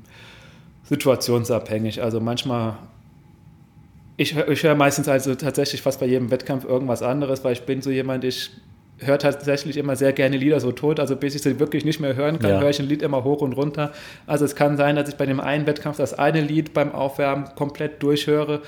[0.92, 2.04] situationsabhängig.
[2.04, 2.76] Also manchmal,
[4.18, 7.82] ich, ich höre meistens also tatsächlich fast bei jedem Wettkampf irgendwas anderes, weil ich bin
[7.82, 8.52] so jemand, ich
[8.98, 12.16] höre tatsächlich immer sehr gerne Lieder so tot, also bis ich sie wirklich nicht mehr
[12.16, 12.60] hören kann, ja.
[12.60, 13.94] höre ich ein Lied immer hoch und runter.
[14.28, 17.46] Also es kann sein, dass ich bei dem einen Wettkampf das eine Lied beim Aufwärmen
[17.56, 18.62] komplett durchhöre,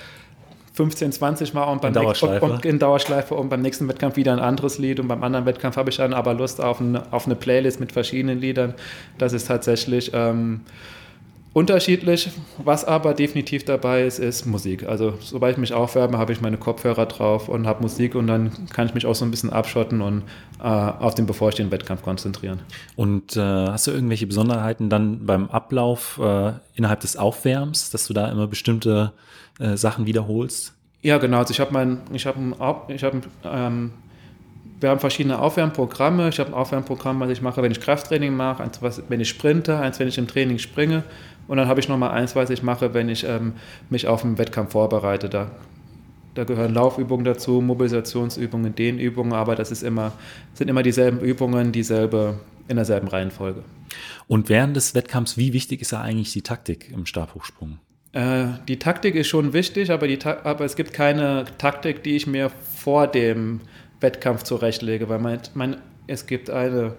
[0.76, 2.46] 15, 20 Mal und beim in Dauerschleife.
[2.46, 5.76] Und, in Dauerschleife und beim nächsten Wettkampf wieder ein anderes Lied und beim anderen Wettkampf
[5.76, 8.74] habe ich dann aber Lust auf eine, auf eine Playlist mit verschiedenen Liedern.
[9.18, 10.62] Das ist tatsächlich ähm,
[11.54, 12.32] unterschiedlich.
[12.58, 14.84] Was aber definitiv dabei ist, ist Musik.
[14.84, 18.52] Also sobald ich mich aufwärme, habe ich meine Kopfhörer drauf und habe Musik und dann
[18.70, 20.24] kann ich mich auch so ein bisschen abschotten und
[20.60, 22.60] äh, auf den bevorstehenden Wettkampf konzentrieren.
[22.96, 28.14] Und äh, hast du irgendwelche Besonderheiten dann beim Ablauf äh, innerhalb des Aufwärms, dass du
[28.14, 29.14] da immer bestimmte
[29.60, 30.74] äh, Sachen wiederholst?
[31.02, 31.40] Ja, genau.
[31.40, 32.40] Also ich habe mein, ich habe
[32.88, 33.92] ich habe ähm,
[34.84, 36.28] wir haben verschiedene Aufwärmprogramme.
[36.28, 39.80] Ich habe ein Aufwärmprogramm, was ich mache, wenn ich Krafttraining mache, eins, wenn ich sprinte,
[39.80, 41.04] eins, wenn ich im Training springe.
[41.48, 43.54] Und dann habe ich nochmal eins, was ich mache, wenn ich ähm,
[43.90, 45.30] mich auf einen Wettkampf vorbereite.
[45.30, 45.52] Da,
[46.36, 50.14] da gehören Laufübungen dazu, Mobilisationsübungen, Dehnübungen, aber das ist immer,
[50.54, 53.64] sind immer dieselben Übungen, dieselbe, in derselben Reihenfolge.
[54.28, 57.80] Und während des Wettkampfs, wie wichtig ist da eigentlich die Taktik im Stabhochsprung?
[58.14, 62.26] Äh, die Taktik ist schon wichtig, aber, die, aber es gibt keine Taktik, die ich
[62.26, 63.60] mir vor dem
[64.00, 65.78] Wettkampf zurechtlege, weil mein, mein,
[66.08, 66.96] es gibt eine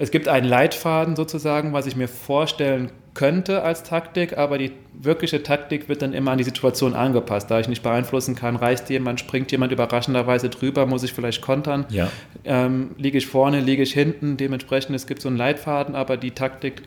[0.00, 5.42] es gibt einen Leitfaden sozusagen, was ich mir vorstellen könnte als Taktik, aber die wirkliche
[5.42, 7.50] Taktik wird dann immer an die Situation angepasst.
[7.50, 11.86] Da ich nicht beeinflussen kann, reißt jemand, springt jemand überraschenderweise drüber, muss ich vielleicht kontern.
[11.90, 12.10] Ja.
[12.44, 14.36] Ähm, liege ich vorne, liege ich hinten.
[14.36, 16.82] Dementsprechend, es gibt so einen Leitfaden, aber die Taktik,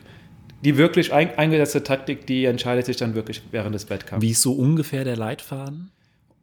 [0.64, 4.22] die wirklich eingesetzte Taktik, die entscheidet sich dann wirklich während des Wettkampfs.
[4.22, 5.90] Wie ist so ungefähr der Leitfaden?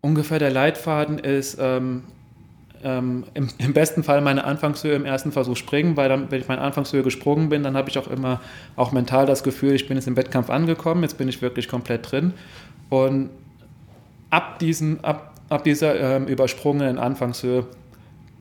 [0.01, 2.03] Ungefähr der Leitfaden ist, ähm,
[2.83, 6.47] ähm, im, im, besten Fall meine Anfangshöhe im ersten Versuch springen, weil dann, wenn ich
[6.47, 8.41] meine Anfangshöhe gesprungen bin, dann habe ich auch immer
[8.75, 12.11] auch mental das Gefühl, ich bin jetzt im Wettkampf angekommen, jetzt bin ich wirklich komplett
[12.11, 12.33] drin.
[12.89, 13.29] Und
[14.29, 17.65] ab, diesen, ab, ab dieser ähm, übersprungenen Anfangshöhe,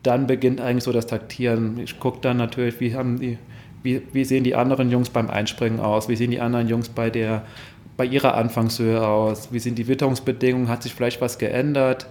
[0.03, 1.79] dann beginnt eigentlich so das Taktieren.
[1.79, 3.37] Ich gucke dann natürlich, wie, haben die,
[3.83, 7.09] wie, wie sehen die anderen Jungs beim Einspringen aus, wie sehen die anderen Jungs bei
[7.09, 7.43] der
[7.97, 9.49] bei ihrer Anfangshöhe aus?
[9.51, 10.69] Wie sind die Witterungsbedingungen?
[10.69, 12.07] Hat sich vielleicht was geändert?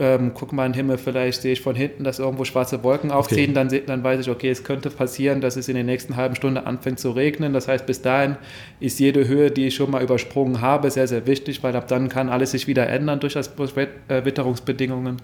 [0.00, 3.12] Ähm, guck mal in den Himmel, vielleicht sehe ich von hinten, dass irgendwo schwarze Wolken
[3.12, 3.68] aufziehen, okay.
[3.68, 6.66] dann, dann weiß ich, okay, es könnte passieren, dass es in der nächsten halben Stunde
[6.66, 7.52] anfängt zu regnen.
[7.52, 8.36] Das heißt, bis dahin
[8.80, 12.08] ist jede Höhe, die ich schon mal übersprungen habe, sehr, sehr wichtig, weil ab dann
[12.08, 15.18] kann alles sich wieder ändern durch, das, äh, Witterungsbedingungen.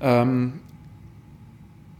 [0.00, 0.54] Ähm,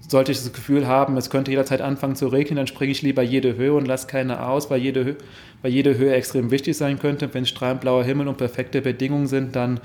[0.09, 3.23] sollte ich das Gefühl haben, es könnte jederzeit anfangen zu regnen, dann springe ich lieber
[3.23, 5.17] jede Höhe und lasse keine aus, weil jede,
[5.63, 7.33] weil jede Höhe extrem wichtig sein könnte.
[7.33, 9.81] Wenn strahlend blauer Himmel und perfekte Bedingungen sind, dann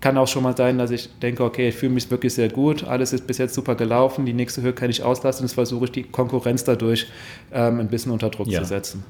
[0.00, 2.84] kann auch schon mal sein, dass ich denke, okay, ich fühle mich wirklich sehr gut,
[2.84, 5.92] alles ist bis jetzt super gelaufen, die nächste Höhe kann ich auslassen, jetzt versuche ich
[5.92, 7.08] die Konkurrenz dadurch
[7.52, 8.60] ähm, ein bisschen unter Druck ja.
[8.60, 9.04] zu setzen.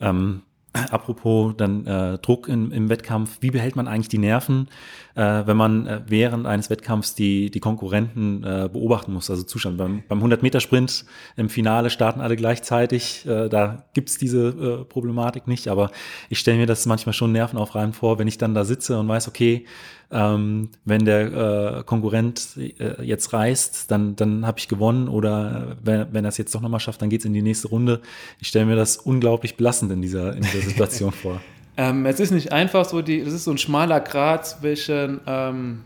[0.00, 4.68] Ähm, apropos dann äh, Druck im, im Wettkampf, wie behält man eigentlich die Nerven,
[5.14, 9.76] äh, wenn man äh, während eines Wettkampfs die, die Konkurrenten äh, beobachten muss, also zuschauen.
[9.76, 11.04] Beim, beim 100-Meter-Sprint
[11.36, 15.90] im Finale starten alle gleichzeitig, äh, da gibt's diese äh, Problematik nicht, aber
[16.30, 19.28] ich stelle mir das manchmal schon nervenaufreibend vor, wenn ich dann da sitze und weiß,
[19.28, 19.66] okay,
[20.12, 26.12] ähm, wenn der äh, Konkurrent äh, jetzt reist, dann, dann habe ich gewonnen oder wenn,
[26.12, 28.00] wenn er es jetzt doch nochmal schafft, dann geht's in die nächste Runde.
[28.38, 31.40] Ich stelle mir das unglaublich belastend in dieser, in dieser Situation vor.
[31.74, 35.84] Ähm, es ist nicht einfach so, die, das ist so ein schmaler Grad zwischen ähm,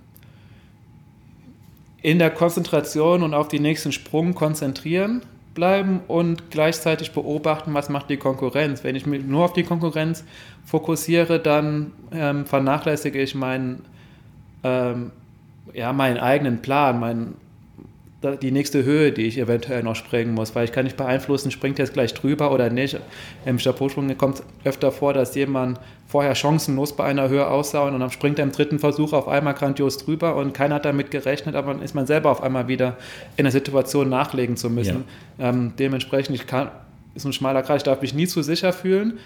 [2.02, 5.22] in der Konzentration und auf den nächsten Sprung konzentrieren
[5.54, 8.84] bleiben und gleichzeitig beobachten, was macht die Konkurrenz.
[8.84, 10.24] Wenn ich mich nur auf die Konkurrenz
[10.64, 13.84] fokussiere, dann ähm, vernachlässige ich meinen,
[14.64, 15.10] ähm,
[15.72, 17.34] ja, meinen eigenen Plan, meinen
[18.34, 21.78] die nächste Höhe, die ich eventuell noch springen muss, weil ich kann nicht beeinflussen, springt
[21.78, 22.98] jetzt gleich drüber oder nicht.
[23.44, 28.10] Im Chapeausprung kommt öfter vor, dass jemand vorher chancenlos bei einer Höhe aussah und dann
[28.10, 31.74] springt er im dritten Versuch auf einmal grandios drüber und keiner hat damit gerechnet, aber
[31.74, 32.96] dann ist man selber auf einmal wieder
[33.36, 35.04] in der Situation nachlegen zu müssen.
[35.38, 35.50] Ja.
[35.50, 36.70] Ähm, dementsprechend, ich kann,
[37.14, 39.18] ist ein schmaler Kreis, ich darf mich nie zu sicher fühlen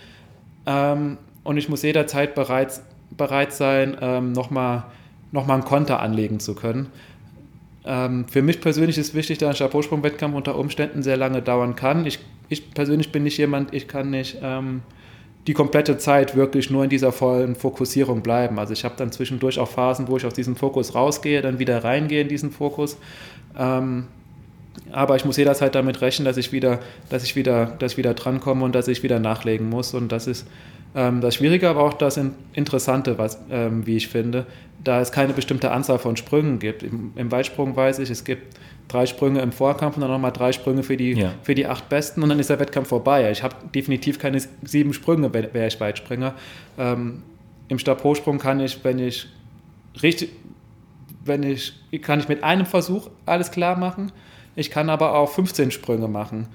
[0.67, 2.81] ähm, und ich muss jederzeit bereit,
[3.17, 4.85] bereit sein, ähm, nochmal noch
[5.33, 6.89] mal einen Konter anlegen zu können.
[7.85, 12.05] Ähm, für mich persönlich ist wichtig, dass ein Chapeausprung-Wettkampf unter Umständen sehr lange dauern kann.
[12.07, 14.83] Ich, ich persönlich bin nicht jemand, ich kann nicht ähm,
[15.47, 18.59] die komplette Zeit wirklich nur in dieser vollen Fokussierung bleiben.
[18.59, 21.83] Also ich habe dann zwischendurch auch Phasen, wo ich aus diesem Fokus rausgehe, dann wieder
[21.83, 22.99] reingehe in diesen Fokus.
[23.59, 24.09] Ähm,
[24.93, 28.15] aber ich muss jederzeit damit rechnen, dass ich wieder, dass ich wieder, dass ich wieder
[28.15, 29.95] drankomme und dass ich wieder nachlegen muss.
[29.95, 30.47] Und das ist
[30.93, 32.19] das Schwierige, aber auch das
[32.53, 34.47] Interessante, was, ähm, wie ich finde,
[34.83, 36.83] da es keine bestimmte Anzahl von Sprüngen gibt.
[36.83, 40.53] Im, Im, Weitsprung weiß ich, es gibt drei Sprünge im Vorkampf und dann nochmal drei
[40.53, 41.33] Sprünge für die, ja.
[41.43, 43.31] für die acht Besten und dann ist der Wettkampf vorbei.
[43.31, 46.35] Ich habe definitiv keine sieben Sprünge, wäre ich Weitspringer.
[46.77, 47.23] Ähm,
[47.69, 49.29] Im Stabhochsprung kann ich, wenn ich
[50.03, 50.31] richtig,
[51.25, 54.11] wenn ich, kann ich mit einem Versuch alles klar machen.
[54.57, 56.49] Ich kann aber auch 15 Sprünge machen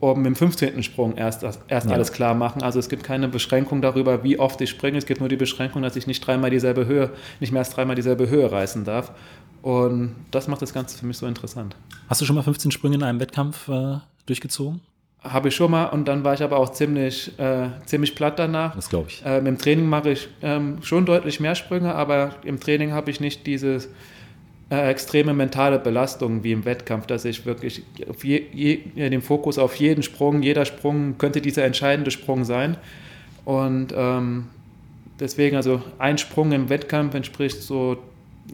[0.00, 0.82] um im 15.
[0.82, 1.92] Sprung erst, erst ja.
[1.92, 2.62] alles klar machen.
[2.62, 4.98] Also es gibt keine Beschränkung darüber, wie oft ich springe.
[4.98, 7.96] Es gibt nur die Beschränkung, dass ich nicht dreimal dieselbe Höhe, nicht mehr als dreimal
[7.96, 9.12] dieselbe Höhe reißen darf.
[9.62, 11.74] Und das macht das Ganze für mich so interessant.
[12.08, 14.80] Hast du schon mal 15 Sprünge in einem Wettkampf äh, durchgezogen?
[15.20, 18.76] Habe ich schon mal und dann war ich aber auch ziemlich, äh, ziemlich platt danach.
[18.76, 19.22] Das glaube ich.
[19.26, 23.18] Ähm, Im Training mache ich ähm, schon deutlich mehr Sprünge, aber im Training habe ich
[23.18, 23.88] nicht dieses
[24.70, 27.82] äh, extreme mentale Belastung wie im Wettkampf, dass ich wirklich
[28.22, 32.76] je, je, den Fokus auf jeden Sprung, jeder Sprung könnte dieser entscheidende Sprung sein.
[33.44, 34.48] Und ähm,
[35.18, 37.96] deswegen, also ein Sprung im Wettkampf entspricht so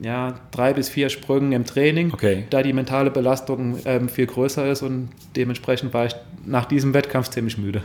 [0.02, 2.44] ja, drei bis vier Sprüngen im Training, okay.
[2.50, 7.30] da die mentale Belastung ähm, viel größer ist und dementsprechend war ich nach diesem Wettkampf
[7.30, 7.82] ziemlich müde.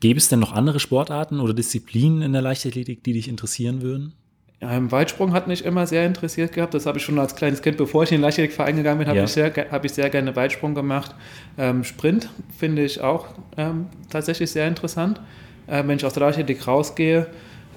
[0.00, 4.14] Gäbe es denn noch andere Sportarten oder Disziplinen in der Leichtathletik, die dich interessieren würden?
[4.60, 6.74] Im Weitsprung hat mich immer sehr interessiert gehabt.
[6.74, 9.18] Das habe ich schon als kleines Kind, bevor ich in den Leichtathletikverein gegangen bin, habe
[9.18, 9.24] ja.
[9.24, 11.14] ich, sehr, hab ich sehr gerne Weitsprung gemacht.
[11.56, 15.20] Ähm, Sprint finde ich auch ähm, tatsächlich sehr interessant.
[15.68, 17.28] Äh, wenn ich aus der Leichtathletik rausgehe,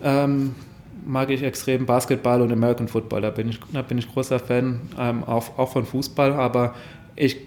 [0.04, 0.56] ähm,
[1.06, 3.22] mag ich extrem Basketball und American Football.
[3.22, 6.34] Da bin ich, da bin ich großer Fan, ähm, auch, auch von Fußball.
[6.34, 6.74] Aber
[7.15, 7.38] ich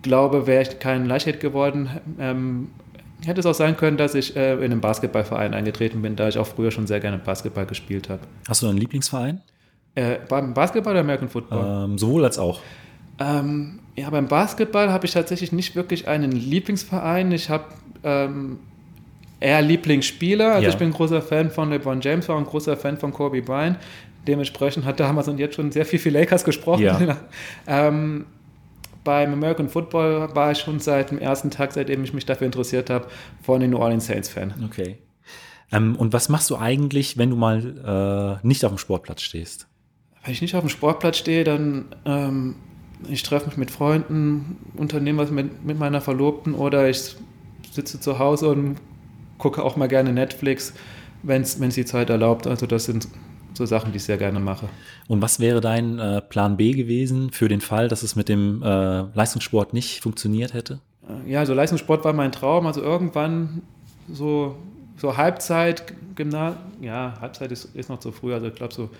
[0.00, 2.68] glaube, wäre ich kein Leichtathlet geworden, ähm,
[3.24, 6.38] Hätte es auch sein können, dass ich äh, in einen Basketballverein eingetreten bin, da ich
[6.38, 8.22] auch früher schon sehr gerne Basketball gespielt habe.
[8.48, 9.40] Hast du einen Lieblingsverein?
[9.94, 11.84] Äh, beim Basketball oder American Football?
[11.84, 12.60] Ähm, sowohl als auch.
[13.18, 17.32] Ähm, ja, beim Basketball habe ich tatsächlich nicht wirklich einen Lieblingsverein.
[17.32, 17.64] Ich habe
[18.02, 18.58] ähm,
[19.40, 20.52] eher Lieblingsspieler.
[20.52, 20.68] Also ja.
[20.70, 23.78] ich bin ein großer Fan von LeBron James, war ein großer Fan von Kobe Bryant.
[24.26, 26.82] Dementsprechend hat damals und jetzt schon sehr viel für Lakers gesprochen.
[26.82, 27.16] Ja.
[27.66, 28.26] ähm,
[29.04, 32.90] beim American Football war ich schon seit dem ersten Tag, seitdem ich mich dafür interessiert
[32.90, 33.06] habe,
[33.42, 34.54] von den New Orleans Saints Fan.
[34.64, 34.98] Okay.
[35.72, 39.68] Ähm, und was machst du eigentlich, wenn du mal äh, nicht auf dem Sportplatz stehst?
[40.24, 42.56] Wenn ich nicht auf dem Sportplatz stehe, dann ähm,
[43.08, 47.16] ich treffe mich mit Freunden, unternehme was mit, mit meiner Verlobten oder ich
[47.70, 48.76] sitze zu Hause und
[49.38, 50.74] gucke auch mal gerne Netflix,
[51.22, 52.46] wenn es die Zeit erlaubt.
[52.46, 53.08] Also das sind
[53.54, 54.68] so Sachen, die ich sehr gerne mache.
[55.08, 58.62] Und was wäre dein äh, Plan B gewesen für den Fall, dass es mit dem
[58.62, 60.80] äh, Leistungssport nicht funktioniert hätte?
[61.26, 62.66] Ja, also Leistungssport war mein Traum.
[62.66, 63.62] Also irgendwann
[64.12, 64.56] so,
[64.96, 68.32] so Halbzeit, Gymnasium, ja, Halbzeit ist, ist noch zu früh.
[68.32, 68.90] Also ich glaube so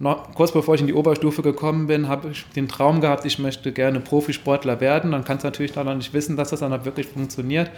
[0.00, 3.40] noch, kurz bevor ich in die Oberstufe gekommen bin, habe ich den Traum gehabt, ich
[3.40, 5.10] möchte gerne Profisportler werden.
[5.10, 7.70] Dann kannst du natürlich noch nicht wissen, dass das dann auch wirklich funktioniert.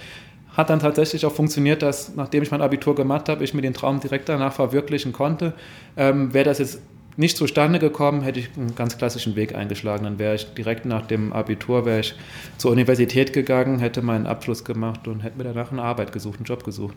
[0.57, 3.75] Hat dann tatsächlich auch funktioniert, dass nachdem ich mein Abitur gemacht habe, ich mir den
[3.75, 5.55] Traum direkt danach verwirklichen konnte.
[5.97, 6.81] Ähm, Wäre das jetzt
[7.17, 10.05] nicht zustande gekommen, hätte ich einen ganz klassischen Weg eingeschlagen.
[10.05, 12.15] Dann wäre ich direkt nach dem Abitur wäre ich
[12.57, 16.47] zur Universität gegangen, hätte meinen Abschluss gemacht und hätte mir danach eine Arbeit gesucht, einen
[16.47, 16.97] Job gesucht.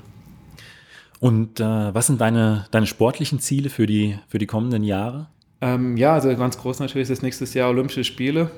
[1.20, 5.28] Und äh, was sind deine, deine sportlichen Ziele für die, für die kommenden Jahre?
[5.62, 8.52] Ähm, ja, also ganz groß natürlich ist das nächstes Jahr Olympische Spiele.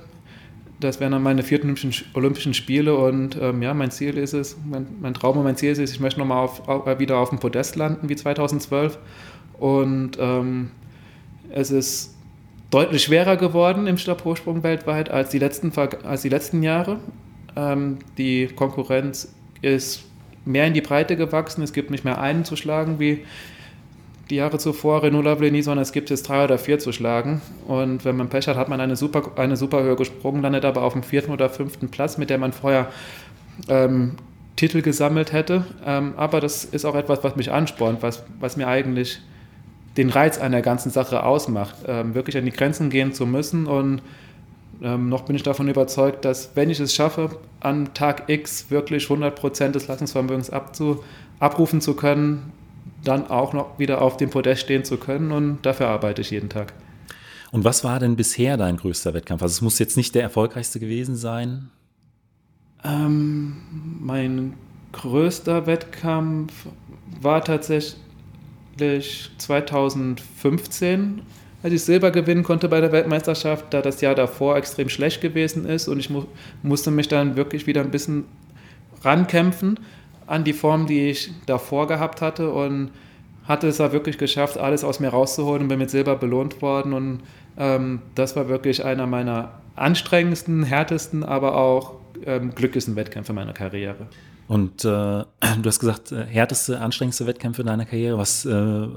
[0.80, 1.76] Das wären dann meine vierten
[2.14, 5.72] Olympischen Spiele und ähm, ja, mein Ziel ist es, mein, mein, Traum und mein Ziel
[5.72, 8.98] ist es, ich möchte nochmal auf, auf, wieder auf dem Podest landen wie 2012
[9.58, 10.72] und ähm,
[11.50, 12.16] es ist
[12.72, 15.72] deutlich schwerer geworden im Stabhochsprung weltweit als die letzten,
[16.04, 17.00] als die letzten Jahre.
[17.56, 20.04] Ähm, die Konkurrenz ist
[20.44, 21.64] mehr in die Breite gewachsen.
[21.64, 23.24] Es gibt nicht mehr einen zu schlagen wie
[24.30, 27.42] die Jahre zuvor Renault Lavleni, sondern es gibt jetzt drei oder vier zu schlagen.
[27.68, 30.82] Und wenn man Pech hat, hat man eine super, eine super Höhe gesprungen, landet aber
[30.84, 32.88] auf dem vierten oder fünften Platz, mit der man vorher
[33.68, 34.16] ähm,
[34.56, 35.66] Titel gesammelt hätte.
[35.86, 39.20] Ähm, aber das ist auch etwas, was mich anspornt, was, was mir eigentlich
[39.98, 43.68] den Reiz einer ganzen Sache ausmacht, ähm, wirklich an die Grenzen gehen zu müssen.
[43.68, 44.02] Und
[44.82, 49.06] ähm, noch bin ich davon überzeugt, dass wenn ich es schaffe, an Tag X wirklich
[49.06, 51.04] 100% des Leistungsvermögens abzu,
[51.40, 52.52] abrufen zu können,
[53.04, 55.32] dann auch noch wieder auf dem Podest stehen zu können.
[55.32, 56.74] Und dafür arbeite ich jeden Tag.
[57.52, 59.42] Und was war denn bisher dein größter Wettkampf?
[59.42, 61.70] Also es muss jetzt nicht der erfolgreichste gewesen sein.
[62.84, 63.56] Ähm,
[64.00, 64.54] mein
[64.92, 66.52] größter Wettkampf
[67.22, 71.22] war tatsächlich 2015,
[71.64, 75.66] als ich Silber gewinnen konnte bei der Weltmeisterschaft, da das Jahr davor extrem schlecht gewesen
[75.66, 76.26] ist und ich mu
[76.62, 78.26] musste mich dann wirklich wieder ein bisschen
[79.04, 79.80] rankämpfen
[80.28, 82.92] an die Form, die ich davor gehabt hatte und
[83.48, 86.94] hatte es da wirklich geschafft, alles aus mir rauszuholen und bin mit Silber belohnt worden
[86.94, 87.22] und
[87.58, 91.96] ähm, das war wirklich einer meiner anstrengendsten, härtesten, aber auch
[92.26, 94.08] ähm, glücklichsten Wettkämpfe meiner Karriere.
[94.48, 95.26] Und äh, du
[95.66, 98.18] hast gesagt, äh, härteste, anstrengendste Wettkämpfe deiner Karriere.
[98.18, 98.88] Was äh,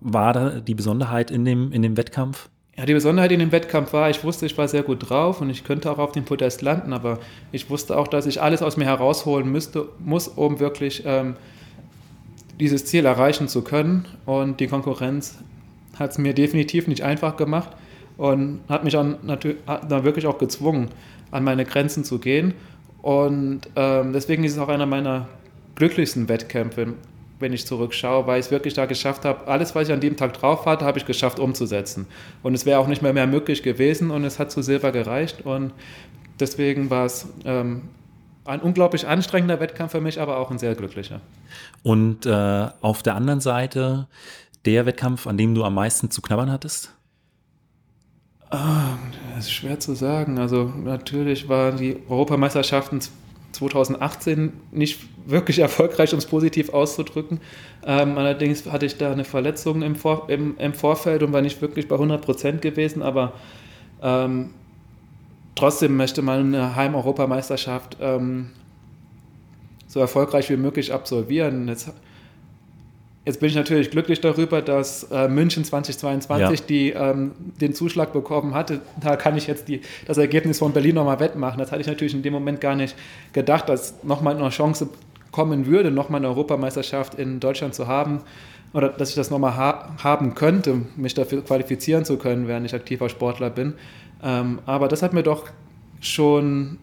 [0.00, 2.48] war da die Besonderheit in dem, in dem Wettkampf?
[2.78, 5.48] Ja, die Besonderheit in dem Wettkampf war, ich wusste, ich war sehr gut drauf und
[5.48, 7.20] ich könnte auch auf dem Podest landen, aber
[7.50, 11.36] ich wusste auch, dass ich alles aus mir herausholen müsste, muss, um wirklich ähm,
[12.60, 14.04] dieses Ziel erreichen zu können.
[14.26, 15.38] Und die Konkurrenz
[15.98, 17.70] hat es mir definitiv nicht einfach gemacht
[18.18, 19.56] und hat mich dann, natürlich,
[19.88, 20.88] dann wirklich auch gezwungen,
[21.30, 22.52] an meine Grenzen zu gehen.
[23.00, 25.28] Und ähm, deswegen ist es auch einer meiner
[25.76, 26.94] glücklichsten Wettkämpfe,
[27.38, 30.16] wenn ich zurückschaue, weil ich es wirklich da geschafft habe, alles, was ich an dem
[30.16, 32.06] Tag drauf hatte, habe ich geschafft umzusetzen.
[32.42, 35.44] Und es wäre auch nicht mehr, mehr möglich gewesen und es hat zu Silber gereicht.
[35.44, 35.72] Und
[36.40, 37.82] deswegen war es ähm,
[38.44, 41.20] ein unglaublich anstrengender Wettkampf für mich, aber auch ein sehr glücklicher.
[41.82, 44.06] Und äh, auf der anderen Seite
[44.64, 46.92] der Wettkampf, an dem du am meisten zu knabbern hattest?
[48.50, 48.96] Ah,
[49.34, 50.38] das ist schwer zu sagen.
[50.38, 53.00] Also natürlich waren die Europameisterschaften
[53.52, 57.40] 2018 nicht wirklich erfolgreich, um es positiv auszudrücken.
[57.84, 61.60] Ähm, allerdings hatte ich da eine Verletzung im, Vor im, im, Vorfeld und war nicht
[61.60, 63.32] wirklich bei 100 Prozent gewesen, aber
[64.02, 64.50] ähm,
[65.54, 68.50] trotzdem möchte man eine Heim-Europameisterschaft ähm,
[69.86, 71.68] so erfolgreich wie möglich absolvieren.
[71.68, 71.90] Jetzt
[73.26, 76.66] Jetzt bin ich natürlich glücklich darüber, dass äh, München 2022 ja.
[76.68, 78.80] die, ähm, den Zuschlag bekommen hatte.
[79.00, 81.58] Da kann ich jetzt die, das Ergebnis von Berlin nochmal wettmachen.
[81.58, 82.94] Das hatte ich natürlich in dem Moment gar nicht
[83.32, 84.88] gedacht, dass nochmal eine Chance
[85.32, 88.20] kommen würde, nochmal eine Europameisterschaft in Deutschland zu haben
[88.72, 92.74] oder dass ich das nochmal ha haben könnte, mich dafür qualifizieren zu können, während ich
[92.74, 93.74] aktiver Sportler bin.
[94.22, 95.48] Ähm, aber das hat mir doch
[96.00, 96.78] schon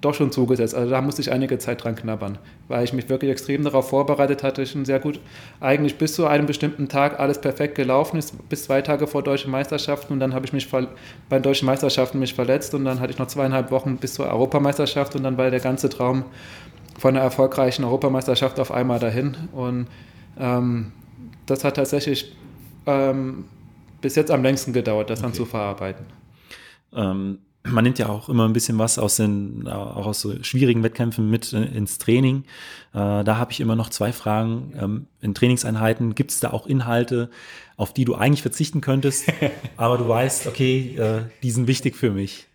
[0.00, 0.74] doch schon zugesetzt.
[0.74, 2.38] Also da musste ich einige Zeit dran knabbern,
[2.68, 4.64] weil ich mich wirklich extrem darauf vorbereitet hatte.
[4.66, 5.20] Schon sehr gut,
[5.60, 9.50] eigentlich bis zu einem bestimmten Tag alles perfekt gelaufen ist, bis zwei Tage vor deutschen
[9.50, 10.86] Meisterschaften und dann habe ich mich bei
[11.30, 15.14] den deutschen Meisterschaften mich verletzt und dann hatte ich noch zweieinhalb Wochen bis zur Europameisterschaft
[15.16, 16.24] und dann war der ganze Traum
[16.98, 19.86] von einer erfolgreichen Europameisterschaft auf einmal dahin und
[20.38, 20.92] ähm,
[21.46, 22.34] das hat tatsächlich
[22.86, 23.44] ähm,
[24.00, 25.26] bis jetzt am längsten gedauert, das okay.
[25.26, 26.06] dann zu verarbeiten.
[26.94, 30.82] Ähm man nimmt ja auch immer ein bisschen was aus den, auch aus so schwierigen
[30.82, 32.44] Wettkämpfen mit äh, ins Training.
[32.94, 34.72] Äh, da habe ich immer noch zwei Fragen.
[34.78, 37.30] Ähm, in Trainingseinheiten gibt es da auch Inhalte,
[37.76, 39.32] auf die du eigentlich verzichten könntest,
[39.76, 42.46] aber du weißt, okay, äh, die sind wichtig für mich.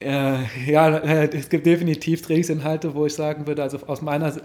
[0.00, 4.44] Äh, ja, äh, es gibt definitiv Trainingsinhalte, wo ich sagen würde, also aus meiner Sicht,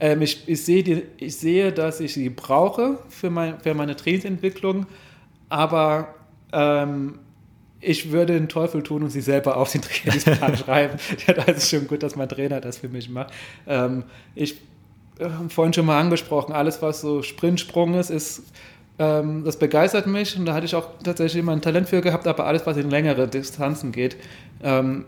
[0.00, 3.96] ähm, ich, ich, sehe die, ich sehe, dass ich sie brauche für, mein, für meine
[3.96, 4.86] Trainingsentwicklung,
[5.48, 6.14] aber
[6.52, 7.20] ähm,
[7.86, 10.98] ich würde den Teufel tun und sie selber auf den Trainingsplan schreiben.
[11.26, 13.32] Ja, da ist es schon gut, dass mein Trainer das für mich macht.
[13.66, 14.02] Ähm,
[14.34, 14.56] ich
[15.20, 18.42] habe vorhin schon mal angesprochen, alles, was so Sprintsprung ist, ist
[18.98, 22.26] ähm, das begeistert mich und da hatte ich auch tatsächlich immer ein Talent für gehabt,
[22.26, 24.16] aber alles, was in längere Distanzen geht,
[24.62, 25.04] ähm,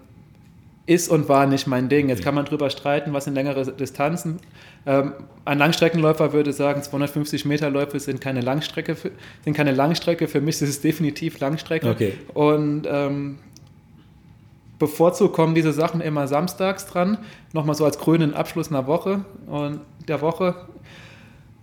[0.89, 2.09] ist und war nicht mein Ding.
[2.09, 4.41] Jetzt kann man drüber streiten, was in längere Distanzen.
[4.87, 5.13] Ähm,
[5.45, 9.11] ein Langstreckenläufer würde sagen, 250 Meter Läufe sind keine Langstrecke, für,
[9.45, 10.29] sind keine Langstrecke.
[10.29, 11.91] Für mich ist es definitiv Langstrecke.
[11.91, 12.15] Okay.
[12.33, 13.39] Und ähm,
[14.79, 17.19] bevorzugt kommen diese Sachen immer samstags dran,
[17.53, 20.55] nochmal so als grünen Abschluss einer Woche und der Woche.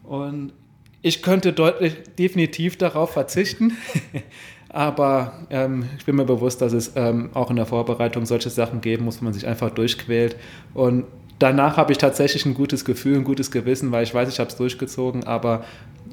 [0.03, 0.53] Und
[1.01, 3.73] ich könnte deutlich definitiv darauf verzichten.
[4.75, 8.81] Aber ähm, ich bin mir bewusst, dass es ähm, auch in der Vorbereitung solche Sachen
[8.81, 10.35] geben muss, wo man sich einfach durchquält.
[10.73, 11.05] Und
[11.39, 14.49] danach habe ich tatsächlich ein gutes Gefühl, ein gutes Gewissen, weil ich weiß, ich habe
[14.49, 15.23] es durchgezogen.
[15.23, 15.63] Aber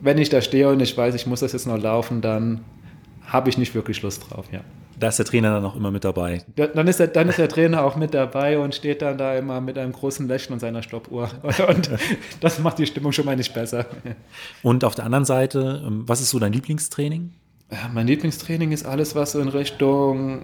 [0.00, 2.60] wenn ich da stehe und ich weiß, ich muss das jetzt noch laufen, dann
[3.26, 4.60] habe ich nicht wirklich Lust drauf, ja.
[4.96, 6.44] Da ist der Trainer dann auch immer mit dabei.
[6.54, 9.60] Dann, ist der, dann ist der Trainer auch mit dabei und steht dann da immer
[9.60, 11.28] mit einem großen Lächeln und seiner Stoppuhr.
[11.68, 11.90] Und
[12.40, 13.86] das macht die Stimmung schon mal nicht besser.
[14.62, 17.32] Und auf der anderen Seite, ähm, was ist so dein Lieblingstraining?
[17.94, 20.42] Mein Lieblingstraining ist alles, was so in Richtung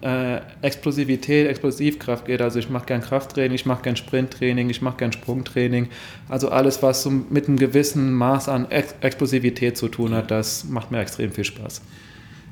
[0.00, 2.40] äh, Explosivität, Explosivkraft geht.
[2.40, 5.88] Also ich mache gern Krafttraining, ich mache gern Sprinttraining, ich mache gern Sprungtraining.
[6.28, 10.64] Also alles, was so mit einem gewissen Maß an Ex Explosivität zu tun hat, das
[10.64, 11.82] macht mir extrem viel Spaß.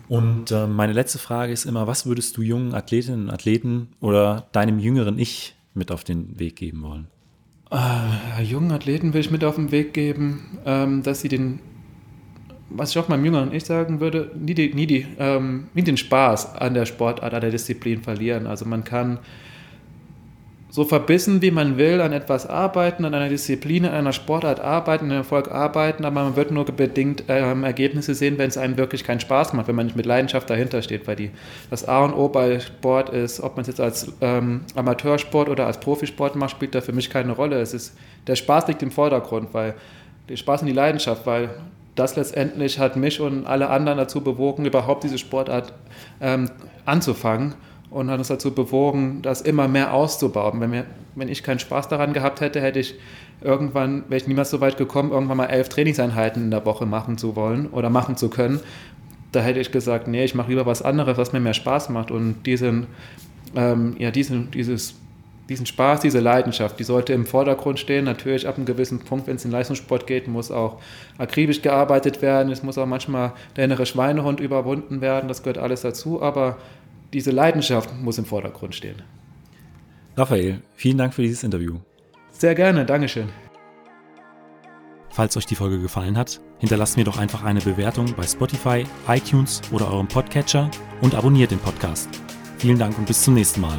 [0.08, 4.46] Und äh, meine letzte Frage ist immer, was würdest du jungen Athletinnen und Athleten oder
[4.52, 7.06] deinem jüngeren Ich mit auf den Weg geben wollen?
[7.70, 11.58] Äh, jungen Athleten will ich mit auf den Weg geben, ähm, dass sie den
[12.68, 15.96] was ich auch meinem jüngeren Ich sagen würde, nie, die, nie, die, ähm, nie den
[15.96, 18.46] Spaß an der Sportart, an der Disziplin verlieren.
[18.46, 19.18] Also man kann
[20.76, 25.06] so verbissen, wie man will, an etwas arbeiten, an einer Disziplin, an einer Sportart arbeiten,
[25.06, 29.02] an Erfolg arbeiten, aber man wird nur bedingt ähm, Ergebnisse sehen, wenn es einem wirklich
[29.02, 31.30] keinen Spaß macht, wenn man nicht mit Leidenschaft dahinter steht, weil die,
[31.70, 35.66] das A und O bei Sport ist, ob man es jetzt als ähm, Amateursport oder
[35.66, 37.58] als Profisport macht, spielt da für mich keine Rolle.
[37.58, 37.96] Es ist,
[38.26, 39.74] der Spaß liegt im Vordergrund, weil
[40.28, 41.50] der Spaß und die Leidenschaft, weil
[41.96, 45.72] das letztendlich hat mich und alle anderen dazu bewogen, überhaupt diese Sportart
[46.20, 46.50] ähm,
[46.84, 47.54] anzufangen
[47.90, 50.60] und hat uns dazu bewogen, das immer mehr auszubauen.
[50.60, 50.84] Wenn, mir,
[51.14, 52.94] wenn ich keinen Spaß daran gehabt hätte, hätte ich
[53.40, 57.16] irgendwann, wäre ich niemals so weit gekommen, irgendwann mal elf Trainingseinheiten in der Woche machen
[57.16, 58.60] zu wollen oder machen zu können.
[59.32, 62.10] Da hätte ich gesagt, nee, ich mache lieber was anderes, was mir mehr Spaß macht.
[62.10, 62.86] Und diesen,
[63.54, 64.94] ähm, ja, diesen, dieses
[65.48, 68.04] diesen Spaß, diese Leidenschaft, die sollte im Vordergrund stehen.
[68.04, 70.80] Natürlich ab einem gewissen Punkt, wenn es in den Leistungssport geht, muss auch
[71.18, 72.50] akribisch gearbeitet werden.
[72.52, 75.28] Es muss auch manchmal der innere Schweinehund überwunden werden.
[75.28, 76.20] Das gehört alles dazu.
[76.20, 76.58] Aber
[77.12, 79.02] diese Leidenschaft muss im Vordergrund stehen.
[80.16, 81.76] Raphael, vielen Dank für dieses Interview.
[82.32, 83.28] Sehr gerne, Dankeschön.
[85.10, 89.62] Falls euch die Folge gefallen hat, hinterlasst mir doch einfach eine Bewertung bei Spotify, iTunes
[89.72, 90.70] oder eurem Podcatcher
[91.00, 92.08] und abonniert den Podcast.
[92.58, 93.78] Vielen Dank und bis zum nächsten Mal.